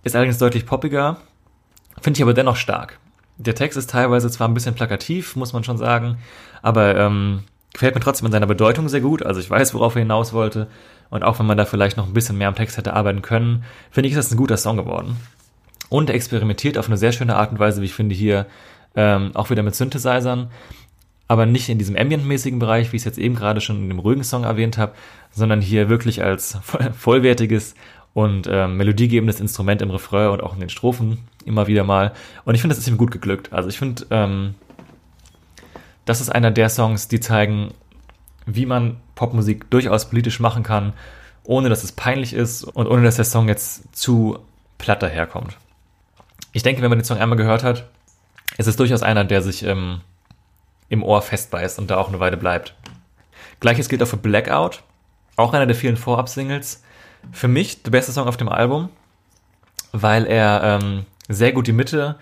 ist 0.03 0.15
allerdings 0.15 0.39
deutlich 0.39 0.65
poppiger, 0.65 1.17
finde 2.01 2.17
ich 2.17 2.24
aber 2.24 2.33
dennoch 2.33 2.55
stark. 2.55 2.97
Der 3.38 3.53
Text 3.53 3.77
ist 3.77 3.91
teilweise 3.91 4.31
zwar 4.31 4.47
ein 4.47 4.55
bisschen 4.55 4.74
plakativ, 4.74 5.35
muss 5.35 5.53
man 5.53 5.63
schon 5.63 5.77
sagen, 5.77 6.17
aber 6.63 6.97
ähm, 6.97 7.43
gefällt 7.75 7.94
mir 7.94 8.01
trotzdem 8.01 8.25
in 8.27 8.32
seiner 8.32 8.48
Bedeutung 8.48 8.88
sehr 8.88 9.01
gut. 9.01 9.24
Also 9.24 9.41
ich 9.41 9.50
weiß, 9.50 9.74
worauf 9.74 9.96
er 9.96 10.00
hinaus 10.00 10.32
wollte. 10.32 10.67
Und 11.10 11.24
auch 11.24 11.39
wenn 11.39 11.46
man 11.46 11.58
da 11.58 11.65
vielleicht 11.65 11.98
noch 11.98 12.08
ein 12.08 12.13
bisschen 12.13 12.38
mehr 12.38 12.48
am 12.48 12.55
Text 12.55 12.77
hätte 12.77 12.94
arbeiten 12.94 13.22
können, 13.22 13.63
finde 13.91 14.08
ich, 14.08 14.15
ist 14.15 14.25
das 14.25 14.32
ein 14.32 14.38
guter 14.38 14.55
Song 14.55 14.77
geworden. 14.77 15.17
Und 15.89 16.10
er 16.10 16.15
experimentiert 16.15 16.77
auf 16.77 16.88
eine 16.88 16.98
sehr 16.98 17.12
schöne 17.12 17.36
Art 17.36 17.51
und 17.51 17.60
Weise, 17.60 17.82
wie 17.82 17.86
ich 17.86 17.94
finde, 17.94 18.15
hier 18.15 18.46
ähm, 18.96 19.32
auch 19.36 19.50
wieder 19.50 19.62
mit 19.62 19.75
Synthesizern. 19.75 20.50
Aber 21.27 21.46
nicht 21.46 21.67
in 21.67 21.77
diesem 21.77 21.98
ambient-mäßigen 21.98 22.60
Bereich, 22.60 22.91
wie 22.91 22.96
ich 22.96 23.01
es 23.01 23.05
jetzt 23.05 23.17
eben 23.17 23.36
gerade 23.36 23.60
schon 23.60 23.77
in 23.77 23.89
dem 23.89 24.00
ruhigen 24.00 24.24
Song 24.24 24.46
erwähnt 24.46 24.77
habe, 24.77 24.94
sondern 25.32 25.60
hier 25.60 25.89
wirklich 25.89 26.24
als 26.24 26.58
vollwertiges 26.98 27.75
und 28.13 28.48
äh, 28.48 28.70
melodiegebendes 28.70 29.41
Instrument 29.41 29.82
im 29.82 29.91
Refrain 29.91 30.29
und 30.29 30.41
auch 30.41 30.53
in 30.53 30.62
den 30.62 30.70
Strophen 30.70 31.17
immer 31.44 31.67
wieder 31.67 31.84
mal. 31.84 32.13
Und 32.46 32.55
ich 32.55 32.62
finde, 32.62 32.74
das 32.74 32.82
ist 32.82 32.88
ihm 32.88 32.98
gut 32.98 33.12
geglückt. 33.12 33.51
Also 33.51 33.67
ich 33.67 33.77
finde, 33.77 34.05
ähm, 34.12 34.55
das 36.05 36.21
ist 36.21 36.29
einer 36.29 36.51
der 36.51 36.69
Songs, 36.69 37.07
die 37.07 37.19
zeigen, 37.19 37.74
wie 38.45 38.65
man 38.65 38.97
Popmusik 39.15 39.69
durchaus 39.71 40.09
politisch 40.09 40.39
machen 40.39 40.63
kann, 40.63 40.93
ohne 41.43 41.69
dass 41.69 41.83
es 41.83 41.91
peinlich 41.91 42.33
ist 42.33 42.63
und 42.63 42.88
ohne 42.88 43.03
dass 43.03 43.15
der 43.15 43.25
Song 43.25 43.47
jetzt 43.47 43.95
zu 43.95 44.39
platt 44.77 45.01
daherkommt. 45.01 45.57
Ich 46.53 46.63
denke, 46.63 46.81
wenn 46.81 46.89
man 46.89 47.00
den 47.00 47.05
Song 47.05 47.17
einmal 47.17 47.38
gehört 47.38 47.63
hat, 47.63 47.88
ist 48.57 48.67
es 48.67 48.75
durchaus 48.75 49.03
einer, 49.03 49.25
der 49.25 49.41
sich 49.41 49.63
ähm, 49.63 50.01
im 50.89 51.03
Ohr 51.03 51.21
festbeißt 51.21 51.79
und 51.79 51.89
da 51.89 51.97
auch 51.97 52.07
eine 52.07 52.19
Weile 52.19 52.38
bleibt. 52.38 52.75
Gleiches 53.59 53.89
gilt 53.89 54.03
auch 54.03 54.07
für 54.07 54.17
Blackout, 54.17 54.83
auch 55.35 55.53
einer 55.53 55.65
der 55.65 55.75
vielen 55.75 55.97
Vorab-Singles. 55.97 56.83
Für 57.31 57.47
mich 57.47 57.83
der 57.83 57.91
beste 57.91 58.12
Song 58.12 58.27
auf 58.27 58.38
dem 58.38 58.50
Album, 58.50 58.89
weil 59.91 60.25
er 60.25 60.79
ähm, 60.81 61.05
sehr 61.27 61.51
gut 61.51 61.67
die 61.67 61.74
Mitte 61.74 62.15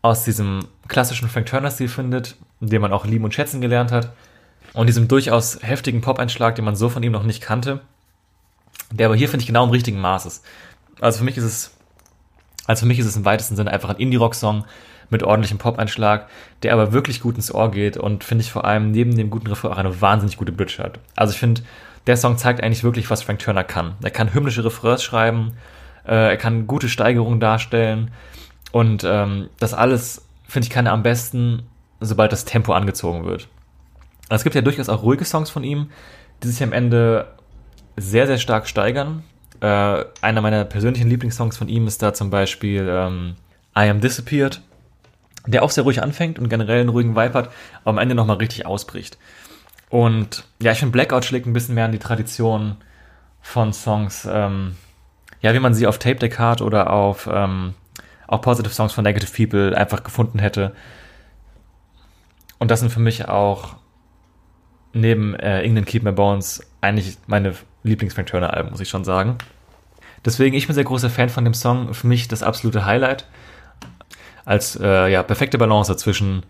aus 0.00 0.24
diesem 0.24 0.66
klassischen 0.86 1.28
Frank 1.28 1.46
Turner-Stil 1.46 1.88
findet, 1.88 2.36
den 2.60 2.80
man 2.80 2.92
auch 2.92 3.06
lieben 3.06 3.24
und 3.24 3.34
schätzen 3.34 3.60
gelernt 3.60 3.92
hat, 3.92 4.12
und 4.74 4.86
diesem 4.86 5.08
durchaus 5.08 5.58
heftigen 5.62 6.00
Pop-Einschlag, 6.00 6.54
den 6.54 6.64
man 6.64 6.76
so 6.76 6.88
von 6.88 7.02
ihm 7.02 7.12
noch 7.12 7.22
nicht 7.22 7.42
kannte, 7.42 7.80
der 8.90 9.06
aber 9.06 9.16
hier, 9.16 9.28
finde 9.28 9.42
ich, 9.42 9.46
genau 9.46 9.64
im 9.64 9.70
richtigen 9.70 10.00
Maß 10.00 10.26
ist. 10.26 10.44
Also 11.00 11.18
für 11.18 11.24
mich 11.24 11.36
ist 11.36 11.44
es, 11.44 11.76
also 12.66 12.80
für 12.80 12.86
mich 12.86 12.98
ist 12.98 13.06
es 13.06 13.16
im 13.16 13.24
weitesten 13.24 13.56
Sinne 13.56 13.70
einfach 13.70 13.88
ein 13.88 13.96
Indie-Rock-Song 13.96 14.64
mit 15.10 15.22
ordentlichem 15.22 15.58
Pop-Einschlag, 15.58 16.28
der 16.62 16.72
aber 16.74 16.92
wirklich 16.92 17.20
gut 17.20 17.36
ins 17.36 17.52
Ohr 17.52 17.70
geht 17.70 17.96
und 17.96 18.24
finde 18.24 18.42
ich 18.42 18.52
vor 18.52 18.64
allem 18.64 18.90
neben 18.90 19.16
dem 19.16 19.30
guten 19.30 19.46
Refrain 19.46 19.72
auch 19.72 19.78
eine 19.78 20.00
wahnsinnig 20.00 20.36
gute 20.36 20.52
Bridge 20.52 20.82
hat. 20.82 20.98
Also 21.16 21.32
ich 21.32 21.38
finde, 21.38 21.62
der 22.06 22.16
Song 22.16 22.36
zeigt 22.36 22.62
eigentlich 22.62 22.84
wirklich, 22.84 23.08
was 23.10 23.22
Frank 23.22 23.38
Turner 23.38 23.64
kann. 23.64 23.94
Er 24.02 24.10
kann 24.10 24.34
hymnische 24.34 24.64
Refrains 24.64 25.02
schreiben, 25.02 25.52
äh, 26.06 26.30
er 26.30 26.36
kann 26.36 26.66
gute 26.66 26.88
Steigerungen 26.88 27.40
darstellen 27.40 28.10
und 28.70 29.02
ähm, 29.04 29.48
das 29.58 29.72
alles, 29.72 30.26
finde 30.46 30.66
ich, 30.66 30.70
kann 30.70 30.86
er 30.86 30.92
am 30.92 31.02
besten, 31.02 31.66
sobald 32.00 32.32
das 32.32 32.44
Tempo 32.44 32.72
angezogen 32.72 33.24
wird. 33.24 33.48
Es 34.28 34.44
gibt 34.44 34.54
ja 34.54 34.62
durchaus 34.62 34.88
auch 34.88 35.02
ruhige 35.02 35.24
Songs 35.24 35.50
von 35.50 35.64
ihm, 35.64 35.90
die 36.42 36.48
sich 36.48 36.62
am 36.62 36.72
Ende 36.72 37.26
sehr, 37.96 38.26
sehr 38.26 38.38
stark 38.38 38.68
steigern. 38.68 39.24
Äh, 39.60 40.04
einer 40.20 40.40
meiner 40.40 40.64
persönlichen 40.64 41.08
Lieblingssongs 41.08 41.56
von 41.56 41.68
ihm 41.68 41.86
ist 41.86 42.02
da 42.02 42.14
zum 42.14 42.30
Beispiel 42.30 42.86
ähm, 42.88 43.34
I 43.76 43.88
Am 43.88 44.00
Disappeared, 44.00 44.60
der 45.46 45.62
auch 45.62 45.70
sehr 45.70 45.84
ruhig 45.84 46.02
anfängt 46.02 46.38
und 46.38 46.48
generell 46.48 46.80
einen 46.80 46.90
ruhigen 46.90 47.16
Vibe 47.16 47.34
hat, 47.34 47.50
aber 47.82 47.90
am 47.90 47.98
Ende 47.98 48.14
nochmal 48.14 48.36
richtig 48.36 48.66
ausbricht. 48.66 49.18
Und 49.88 50.44
ja, 50.60 50.72
ich 50.72 50.78
finde 50.78 50.92
Blackout 50.92 51.24
schlägt 51.24 51.46
ein 51.46 51.52
bisschen 51.52 51.74
mehr 51.74 51.86
an 51.86 51.92
die 51.92 51.98
Tradition 51.98 52.76
von 53.40 53.72
Songs, 53.72 54.28
ähm, 54.30 54.76
ja, 55.40 55.54
wie 55.54 55.60
man 55.60 55.74
sie 55.74 55.86
auf 55.86 55.98
Tape 55.98 56.16
Deck 56.16 56.38
hat 56.38 56.60
oder 56.60 56.90
auf 56.90 57.28
ähm, 57.32 57.74
auch 58.26 58.42
Positive 58.42 58.74
Songs 58.74 58.92
von 58.92 59.04
Negative 59.04 59.30
People 59.32 59.76
einfach 59.76 60.04
gefunden 60.04 60.38
hätte. 60.38 60.72
Und 62.58 62.70
das 62.70 62.80
sind 62.80 62.90
für 62.90 63.00
mich 63.00 63.28
auch 63.28 63.76
neben 64.92 65.34
äh, 65.34 65.62
England 65.62 65.86
Keep 65.86 66.02
My 66.02 66.12
Bones 66.12 66.62
eigentlich 66.80 67.16
meine 67.26 67.54
Lieblings-Frank 67.82 68.28
Turner-Alben, 68.28 68.70
muss 68.70 68.80
ich 68.80 68.88
schon 68.88 69.04
sagen. 69.04 69.38
Deswegen, 70.24 70.56
ich 70.56 70.66
bin 70.66 70.74
sehr 70.74 70.84
großer 70.84 71.10
Fan 71.10 71.28
von 71.28 71.44
dem 71.44 71.54
Song. 71.54 71.94
Für 71.94 72.06
mich 72.06 72.28
das 72.28 72.42
absolute 72.42 72.84
Highlight. 72.84 73.26
Als 74.44 74.76
äh, 74.76 75.08
ja, 75.08 75.22
perfekte 75.22 75.58
Balance 75.58 75.96
zwischen 75.96 76.42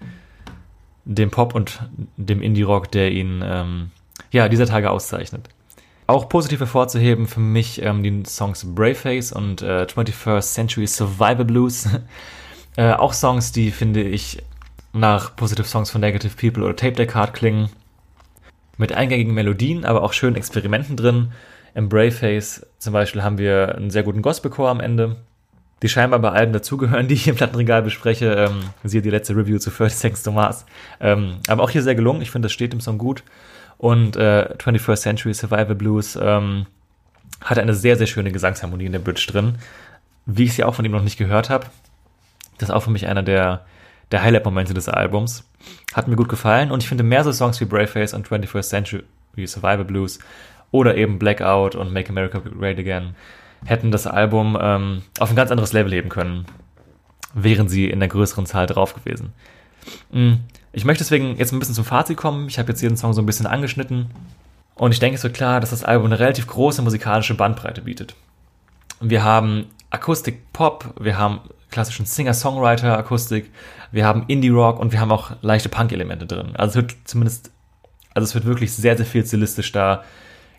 dem 1.04 1.30
Pop 1.30 1.54
und 1.54 1.80
dem 2.16 2.42
Indie-Rock, 2.42 2.90
der 2.92 3.10
ihn 3.10 3.42
ähm, 3.44 3.90
ja, 4.30 4.48
dieser 4.48 4.66
Tage 4.66 4.90
auszeichnet. 4.90 5.48
Auch 6.06 6.28
positiv 6.28 6.60
hervorzuheben 6.60 7.26
für 7.26 7.40
mich 7.40 7.82
ähm, 7.82 8.02
die 8.02 8.22
Songs 8.24 8.64
Braveface 8.74 9.32
und 9.32 9.62
äh, 9.62 9.86
21st 9.88 10.54
Century 10.54 10.86
Survivor 10.86 11.44
Blues. 11.44 11.88
äh, 12.76 12.92
auch 12.92 13.12
Songs, 13.12 13.52
die 13.52 13.70
finde 13.70 14.02
ich 14.02 14.42
nach 14.92 15.36
Positive 15.36 15.66
Songs 15.66 15.90
von 15.90 16.00
Negative 16.00 16.34
People 16.36 16.64
oder 16.64 16.76
Tape 16.76 16.92
Deck 16.92 17.14
Hard 17.14 17.34
klingen 17.34 17.70
mit 18.76 18.92
eingängigen 18.92 19.34
Melodien, 19.34 19.84
aber 19.84 20.02
auch 20.02 20.12
schönen 20.12 20.36
Experimenten 20.36 20.96
drin. 20.96 21.32
Im 21.74 21.88
Braveface 21.88 22.66
zum 22.78 22.92
Beispiel 22.92 23.22
haben 23.22 23.38
wir 23.38 23.74
einen 23.74 23.90
sehr 23.90 24.02
guten 24.02 24.22
Gospelchor 24.22 24.70
am 24.70 24.80
Ende, 24.80 25.16
die 25.82 25.88
scheinbar 25.88 26.18
bei 26.20 26.30
Alben 26.30 26.52
dazugehören, 26.52 27.08
die 27.08 27.14
ich 27.14 27.28
im 27.28 27.36
Plattenregal 27.36 27.82
bespreche. 27.82 28.32
Ähm, 28.32 28.60
siehe 28.84 29.02
die 29.02 29.10
letzte 29.10 29.36
Review 29.36 29.58
zu 29.58 29.70
30 29.70 29.98
Seconds 29.98 30.22
to 30.22 30.32
Mars. 30.32 30.64
Ähm, 31.00 31.36
aber 31.46 31.62
auch 31.62 31.70
hier 31.70 31.82
sehr 31.82 31.94
gelungen. 31.94 32.22
Ich 32.22 32.30
finde, 32.30 32.46
das 32.46 32.52
steht 32.52 32.72
im 32.72 32.80
Song 32.80 32.98
gut. 32.98 33.22
Und 33.76 34.16
äh, 34.16 34.48
21st 34.58 34.96
Century 34.96 35.34
Survival 35.34 35.74
Blues 35.74 36.18
ähm, 36.20 36.66
hat 37.40 37.58
eine 37.58 37.74
sehr, 37.74 37.96
sehr 37.96 38.08
schöne 38.08 38.32
Gesangsharmonie 38.32 38.86
in 38.86 38.92
der 38.92 38.98
Bridge 38.98 39.26
drin. 39.28 39.56
Wie 40.26 40.44
ich 40.44 40.54
sie 40.54 40.64
auch 40.64 40.74
von 40.74 40.84
ihm 40.84 40.92
noch 40.92 41.02
nicht 41.02 41.16
gehört 41.16 41.48
habe. 41.48 41.66
Das 42.58 42.70
ist 42.70 42.74
auch 42.74 42.82
für 42.82 42.90
mich 42.90 43.06
einer 43.06 43.22
der, 43.22 43.64
der 44.10 44.22
Highlight-Momente 44.22 44.74
des 44.74 44.88
Albums. 44.88 45.44
Hat 45.94 46.08
mir 46.08 46.16
gut 46.16 46.28
gefallen 46.28 46.70
und 46.70 46.82
ich 46.82 46.88
finde 46.88 47.04
mehr 47.04 47.24
so 47.24 47.32
Songs 47.32 47.60
wie 47.60 47.64
Braveface 47.64 48.14
und 48.14 48.28
21st 48.28 48.68
Century 48.68 49.04
Survival 49.46 49.84
Blues 49.84 50.18
oder 50.70 50.96
eben 50.96 51.18
Blackout 51.18 51.74
und 51.74 51.92
Make 51.92 52.10
America 52.10 52.38
Great 52.38 52.78
Again 52.78 53.14
hätten 53.64 53.90
das 53.90 54.06
Album 54.06 54.56
ähm, 54.60 55.02
auf 55.18 55.30
ein 55.30 55.36
ganz 55.36 55.50
anderes 55.50 55.72
Level 55.72 55.92
heben 55.92 56.08
können, 56.08 56.46
wären 57.34 57.68
sie 57.68 57.90
in 57.90 58.00
der 58.00 58.08
größeren 58.08 58.46
Zahl 58.46 58.66
drauf 58.66 58.94
gewesen. 58.94 59.32
Hm, 60.12 60.40
ich 60.72 60.84
möchte 60.84 61.02
deswegen 61.02 61.36
jetzt 61.36 61.52
ein 61.52 61.58
bisschen 61.58 61.74
zum 61.74 61.84
Fazit 61.84 62.16
kommen. 62.16 62.48
Ich 62.48 62.58
habe 62.58 62.68
jetzt 62.68 62.82
jeden 62.82 62.96
Song 62.96 63.12
so 63.12 63.22
ein 63.22 63.26
bisschen 63.26 63.46
angeschnitten 63.46 64.10
und 64.74 64.92
ich 64.92 65.00
denke, 65.00 65.16
es 65.16 65.24
wird 65.24 65.34
klar, 65.34 65.60
dass 65.60 65.70
das 65.70 65.84
Album 65.84 66.06
eine 66.06 66.18
relativ 66.18 66.46
große 66.46 66.82
musikalische 66.82 67.34
Bandbreite 67.34 67.82
bietet. 67.82 68.14
Wir 69.00 69.24
haben 69.24 69.66
Akustik-Pop, 69.90 70.94
wir 71.00 71.18
haben 71.18 71.40
klassischen 71.70 72.06
Singer-Songwriter-Akustik, 72.06 73.50
wir 73.92 74.04
haben 74.04 74.24
Indie-Rock 74.26 74.78
und 74.78 74.92
wir 74.92 75.00
haben 75.00 75.12
auch 75.12 75.32
leichte 75.42 75.68
Punk-Elemente 75.68 76.26
drin. 76.26 76.54
Also 76.56 76.70
es 76.70 76.76
wird 76.76 76.96
zumindest, 77.04 77.50
also 78.14 78.24
es 78.24 78.34
wird 78.34 78.44
wirklich 78.44 78.72
sehr, 78.72 78.96
sehr 78.96 79.06
viel 79.06 79.24
stilistisch 79.24 79.72
da 79.72 80.04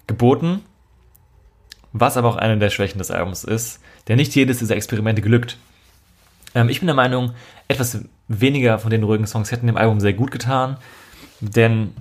geboten, 0.07 0.61
was 1.93 2.17
aber 2.17 2.29
auch 2.29 2.35
eine 2.35 2.57
der 2.57 2.69
Schwächen 2.69 2.97
des 2.97 3.11
Albums 3.11 3.43
ist, 3.43 3.81
denn 4.07 4.17
nicht 4.17 4.35
jedes 4.35 4.59
dieser 4.59 4.75
Experimente 4.75 5.21
glückt. 5.21 5.57
Ähm, 6.55 6.69
ich 6.69 6.79
bin 6.79 6.87
der 6.87 6.95
Meinung, 6.95 7.33
etwas 7.67 8.03
weniger 8.27 8.79
von 8.79 8.91
den 8.91 9.03
ruhigen 9.03 9.27
Songs 9.27 9.51
hätten 9.51 9.67
dem 9.67 9.77
Album 9.77 9.99
sehr 9.99 10.13
gut 10.13 10.31
getan, 10.31 10.77
denn 11.39 11.93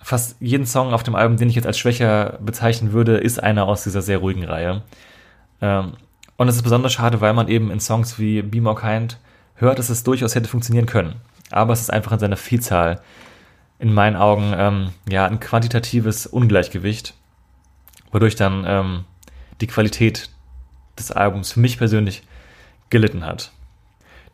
fast 0.00 0.36
jeden 0.40 0.66
Song 0.66 0.92
auf 0.92 1.02
dem 1.02 1.16
Album, 1.16 1.36
den 1.36 1.48
ich 1.48 1.56
jetzt 1.56 1.66
als 1.66 1.78
schwächer 1.78 2.38
bezeichnen 2.40 2.92
würde, 2.92 3.16
ist 3.16 3.42
einer 3.42 3.66
aus 3.66 3.82
dieser 3.82 4.02
sehr 4.02 4.18
ruhigen 4.18 4.44
Reihe. 4.44 4.82
Ähm, 5.60 5.94
und 6.36 6.48
es 6.48 6.56
ist 6.56 6.62
besonders 6.62 6.92
schade, 6.92 7.20
weil 7.20 7.32
man 7.32 7.48
eben 7.48 7.70
in 7.70 7.80
Songs 7.80 8.18
wie 8.18 8.42
Be 8.42 8.60
More 8.60 8.80
Kind 8.80 9.18
hört, 9.54 9.78
dass 9.78 9.88
es 9.88 10.04
durchaus 10.04 10.34
hätte 10.34 10.48
funktionieren 10.48 10.86
können. 10.86 11.16
Aber 11.50 11.72
es 11.72 11.80
ist 11.80 11.92
einfach 11.92 12.12
in 12.12 12.18
seiner 12.18 12.36
Vielzahl 12.36 13.00
in 13.78 13.92
meinen 13.92 14.16
Augen 14.16 14.54
ähm, 14.56 14.90
ja 15.08 15.26
ein 15.26 15.40
quantitatives 15.40 16.26
Ungleichgewicht, 16.26 17.14
wodurch 18.10 18.34
dann 18.34 18.64
ähm, 18.66 19.04
die 19.60 19.66
Qualität 19.66 20.30
des 20.98 21.10
Albums 21.10 21.52
für 21.52 21.60
mich 21.60 21.78
persönlich 21.78 22.22
gelitten 22.90 23.24
hat. 23.24 23.52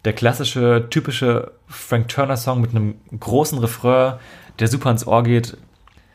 Der 0.05 0.13
klassische, 0.13 0.89
typische 0.91 1.53
Frank 1.67 2.09
Turner 2.09 2.37
Song 2.37 2.61
mit 2.61 2.71
einem 2.71 2.95
großen 3.19 3.59
Refrain, 3.59 4.19
der 4.59 4.69
super 4.69 4.91
ins 4.91 5.07
Ohr 5.07 5.23
geht, 5.23 5.57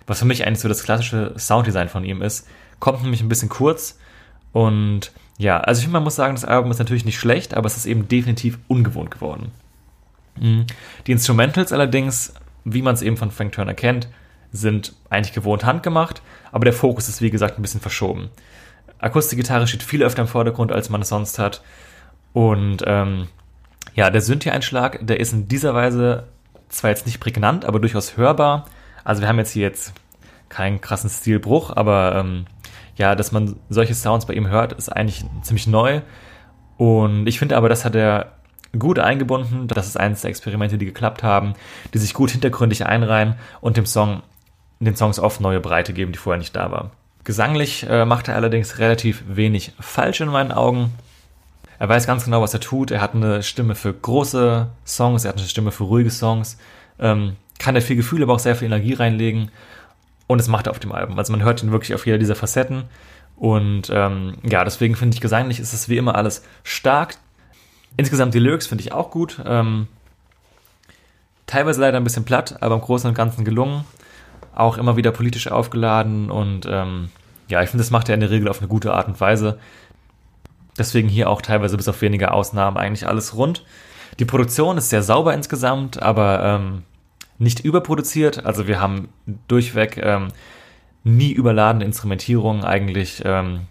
was 0.05 0.19
für 0.19 0.25
mich 0.25 0.45
eigentlich 0.45 0.59
so 0.59 0.69
das 0.69 0.83
klassische 0.83 1.33
Sounddesign 1.37 1.89
von 1.89 2.03
ihm 2.03 2.21
ist, 2.21 2.47
kommt 2.79 3.01
nämlich 3.01 3.21
ein 3.21 3.29
bisschen 3.29 3.49
kurz 3.49 3.97
und 4.51 5.11
ja, 5.37 5.59
also 5.59 5.79
ich 5.79 5.85
finde, 5.85 5.93
man 5.93 6.03
muss 6.03 6.15
sagen, 6.15 6.35
das 6.35 6.45
Album 6.45 6.71
ist 6.71 6.79
natürlich 6.79 7.05
nicht 7.05 7.19
schlecht, 7.19 7.55
aber 7.55 7.67
es 7.67 7.77
ist 7.77 7.85
eben 7.85 8.07
definitiv 8.07 8.57
ungewohnt 8.67 9.11
geworden. 9.11 9.51
Mhm. 10.39 10.65
Die 11.05 11.11
Instrumentals 11.11 11.71
allerdings, 11.71 12.33
wie 12.63 12.81
man 12.81 12.95
es 12.95 13.01
eben 13.01 13.17
von 13.17 13.31
Frank 13.31 13.53
Turner 13.53 13.73
kennt, 13.73 14.07
sind 14.51 14.93
eigentlich 15.09 15.33
gewohnt 15.33 15.65
handgemacht, 15.65 16.21
aber 16.51 16.65
der 16.65 16.73
Fokus 16.73 17.09
ist 17.09 17.21
wie 17.21 17.29
gesagt 17.29 17.59
ein 17.59 17.61
bisschen 17.61 17.81
verschoben. 17.81 18.29
Akustikgitarre 18.99 19.67
steht 19.67 19.83
viel 19.83 20.03
öfter 20.03 20.23
im 20.23 20.27
Vordergrund, 20.27 20.71
als 20.71 20.89
man 20.89 21.01
es 21.01 21.09
sonst 21.09 21.37
hat. 21.37 21.61
Und 22.33 22.83
ähm, 22.85 23.27
ja, 23.93 24.09
der 24.09 24.21
Synthi-Einschlag, 24.21 25.05
der 25.05 25.19
ist 25.19 25.33
in 25.33 25.47
dieser 25.47 25.75
Weise 25.75 26.27
zwar 26.69 26.89
jetzt 26.89 27.05
nicht 27.05 27.19
prägnant, 27.19 27.65
aber 27.65 27.79
durchaus 27.79 28.17
hörbar. 28.17 28.65
Also 29.03 29.21
wir 29.21 29.27
haben 29.27 29.37
jetzt 29.37 29.51
hier 29.51 29.63
jetzt 29.63 29.93
keinen 30.49 30.81
krassen 30.81 31.09
Stilbruch, 31.09 31.75
aber 31.75 32.15
ähm, 32.15 32.45
ja, 32.97 33.15
dass 33.15 33.31
man 33.31 33.55
solche 33.69 33.93
Sounds 33.93 34.25
bei 34.25 34.33
ihm 34.33 34.47
hört, 34.47 34.73
ist 34.73 34.89
eigentlich 34.89 35.23
ziemlich 35.43 35.67
neu. 35.67 36.01
Und 36.77 37.27
ich 37.27 37.39
finde 37.39 37.57
aber, 37.57 37.69
das 37.69 37.85
hat 37.85 37.95
er 37.95 38.33
gut 38.77 38.99
eingebunden. 38.99 39.67
Das 39.67 39.87
ist 39.87 39.97
eines 39.97 40.21
der 40.21 40.29
Experimente, 40.29 40.77
die 40.77 40.85
geklappt 40.85 41.23
haben, 41.23 41.53
die 41.93 41.97
sich 41.99 42.13
gut 42.13 42.31
hintergründig 42.31 42.85
einreihen 42.85 43.35
und 43.61 43.77
dem 43.77 43.85
Song, 43.85 44.21
den 44.79 44.95
Songs 44.95 45.19
oft 45.19 45.41
neue 45.41 45.59
Breite 45.59 45.93
geben, 45.93 46.11
die 46.11 46.19
vorher 46.19 46.39
nicht 46.39 46.55
da 46.55 46.71
war. 46.71 46.91
Gesanglich 47.23 47.85
äh, 47.89 48.05
macht 48.05 48.27
er 48.27 48.35
allerdings 48.35 48.79
relativ 48.79 49.23
wenig 49.27 49.73
falsch 49.79 50.21
in 50.21 50.29
meinen 50.29 50.51
Augen. 50.51 50.91
Er 51.79 51.89
weiß 51.89 52.07
ganz 52.07 52.25
genau, 52.25 52.41
was 52.41 52.53
er 52.53 52.59
tut. 52.59 52.89
Er 52.91 53.01
hat 53.01 53.13
eine 53.13 53.43
Stimme 53.43 53.75
für 53.75 53.93
große 53.93 54.67
Songs, 54.85 55.25
er 55.25 55.29
hat 55.29 55.37
eine 55.37 55.47
Stimme 55.47 55.71
für 55.71 55.83
ruhige 55.83 56.09
Songs. 56.09 56.57
Ähm, 56.99 57.35
kann 57.59 57.75
er 57.75 57.81
viel 57.81 57.95
Gefühl, 57.95 58.23
aber 58.23 58.33
auch 58.33 58.39
sehr 58.39 58.55
viel 58.55 58.67
Energie 58.67 58.93
reinlegen. 58.93 59.51
Und 60.27 60.39
es 60.39 60.47
macht 60.47 60.67
er 60.67 60.71
auf 60.71 60.79
dem 60.79 60.91
Album. 60.91 61.17
Also 61.17 61.31
man 61.31 61.43
hört 61.43 61.63
ihn 61.63 61.71
wirklich 61.71 61.95
auf 61.95 62.05
jeder 62.05 62.17
dieser 62.17 62.35
Facetten. 62.35 62.83
Und 63.37 63.89
ähm, 63.91 64.35
ja, 64.43 64.63
deswegen 64.63 64.95
finde 64.95 65.15
ich 65.15 65.21
gesanglich 65.21 65.59
ist 65.59 65.73
es 65.73 65.89
wie 65.89 65.97
immer 65.97 66.15
alles 66.15 66.43
stark. 66.63 67.15
Insgesamt 67.95 68.33
die 68.33 68.39
Lyrics 68.39 68.67
finde 68.67 68.83
ich 68.83 68.91
auch 68.91 69.09
gut. 69.09 69.41
Ähm, 69.45 69.87
teilweise 71.45 71.81
leider 71.81 71.97
ein 71.97 72.03
bisschen 72.03 72.25
platt, 72.25 72.57
aber 72.61 72.75
im 72.75 72.81
Großen 72.81 73.07
und 73.07 73.15
Ganzen 73.15 73.45
gelungen. 73.45 73.85
Auch 74.53 74.77
immer 74.77 74.97
wieder 74.97 75.11
politisch 75.11 75.49
aufgeladen 75.49 76.31
und 76.31 76.65
ähm, 76.67 77.09
ja, 77.47 77.61
ich 77.61 77.69
finde, 77.69 77.83
das 77.83 77.91
macht 77.91 78.09
er 78.09 78.15
in 78.15 78.21
der 78.21 78.31
Regel 78.31 78.49
auf 78.49 78.59
eine 78.59 78.67
gute 78.67 78.93
Art 78.93 79.07
und 79.07 79.19
Weise. 79.21 79.59
Deswegen 80.77 81.07
hier 81.07 81.29
auch 81.29 81.41
teilweise 81.41 81.77
bis 81.77 81.87
auf 81.87 82.01
wenige 82.01 82.31
Ausnahmen 82.31 82.77
eigentlich 82.77 83.07
alles 83.07 83.35
rund. 83.35 83.63
Die 84.19 84.25
Produktion 84.25 84.77
ist 84.77 84.89
sehr 84.89 85.03
sauber 85.03 85.33
insgesamt, 85.33 86.01
aber 86.01 86.43
ähm, 86.43 86.83
nicht 87.37 87.59
überproduziert. 87.61 88.45
Also 88.45 88.67
wir 88.67 88.79
haben 88.81 89.09
durchweg 89.47 89.97
ähm, 89.97 90.29
nie 91.03 91.31
überladene 91.31 91.85
Instrumentierung, 91.85 92.63
eigentlich 92.63 93.21
ähm, 93.25 93.61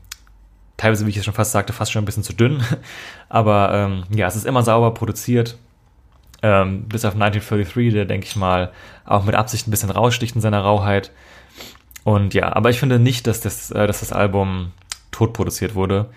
teilweise, 0.77 1.07
wie 1.07 1.11
ich 1.11 1.17
es 1.17 1.25
schon 1.25 1.35
fast 1.35 1.53
sagte, 1.53 1.73
fast 1.73 1.93
schon 1.93 2.03
ein 2.03 2.07
bisschen 2.07 2.23
zu 2.23 2.33
dünn. 2.33 2.63
Aber 3.29 3.71
ähm, 3.73 4.05
ja, 4.17 4.27
es 4.27 4.37
ist 4.37 4.47
immer 4.47 4.63
sauber 4.63 4.93
produziert. 4.95 5.59
Ähm, 6.43 6.85
bis 6.85 7.05
auf 7.05 7.15
1933, 7.15 7.95
der 7.95 8.05
denke 8.05 8.27
ich 8.27 8.37
mal 8.37 8.71
auch 9.05 9.25
mit 9.25 9.35
Absicht 9.35 9.67
ein 9.67 9.71
bisschen 9.71 9.91
raussticht 9.91 10.35
in 10.35 10.43
seiner 10.43 10.61
Rauheit. 10.61 11.11
Und 12.05 12.35
ja, 12.35 12.55
aber 12.55 12.71
ich 12.71 12.79
finde 12.79 12.99
nicht, 12.99 13.27
dass 13.27 13.41
das, 13.41 13.71
äh, 13.71 13.87
dass 13.87 14.01
das 14.01 14.13
Album 14.13 14.73
tot 15.11 15.33
produziert 15.33 15.75
wurde, 15.75 16.11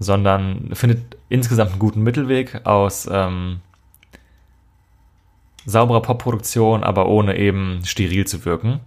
sondern 0.00 0.70
findet 0.72 1.16
insgesamt 1.28 1.72
einen 1.72 1.78
guten 1.78 2.02
Mittelweg 2.02 2.66
aus 2.66 3.08
ähm, 3.10 3.60
sauberer 5.68 6.00
Popproduktion, 6.00 6.82
aber 6.82 7.08
ohne 7.08 7.36
eben 7.36 7.84
steril 7.84 8.26
zu 8.26 8.44
wirken. 8.44 8.80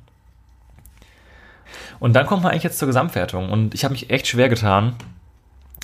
Und 2.00 2.14
dann 2.14 2.26
kommt 2.26 2.42
man 2.42 2.52
eigentlich 2.52 2.64
jetzt 2.64 2.80
zur 2.80 2.88
Gesamtwertung. 2.88 3.50
Und 3.52 3.76
ich 3.76 3.84
habe 3.84 3.92
mich 3.92 4.10
echt 4.10 4.28
schwer 4.28 4.50
getan. 4.50 4.96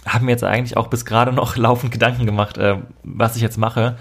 Habe 0.06 0.25
mir 0.25 0.32
jetzt 0.32 0.44
eigentlich 0.44 0.75
auch 0.75 0.88
bis 0.88 1.06
gerade 1.06 1.32
noch 1.32 1.56
laufend 1.58 1.92
Gedanken 1.92 2.25
gemacht, 2.25 2.58
äh, 2.58 2.77
was 3.04 3.36
ich 3.36 3.44
jetzt 3.44 3.58
mache. 3.58 3.98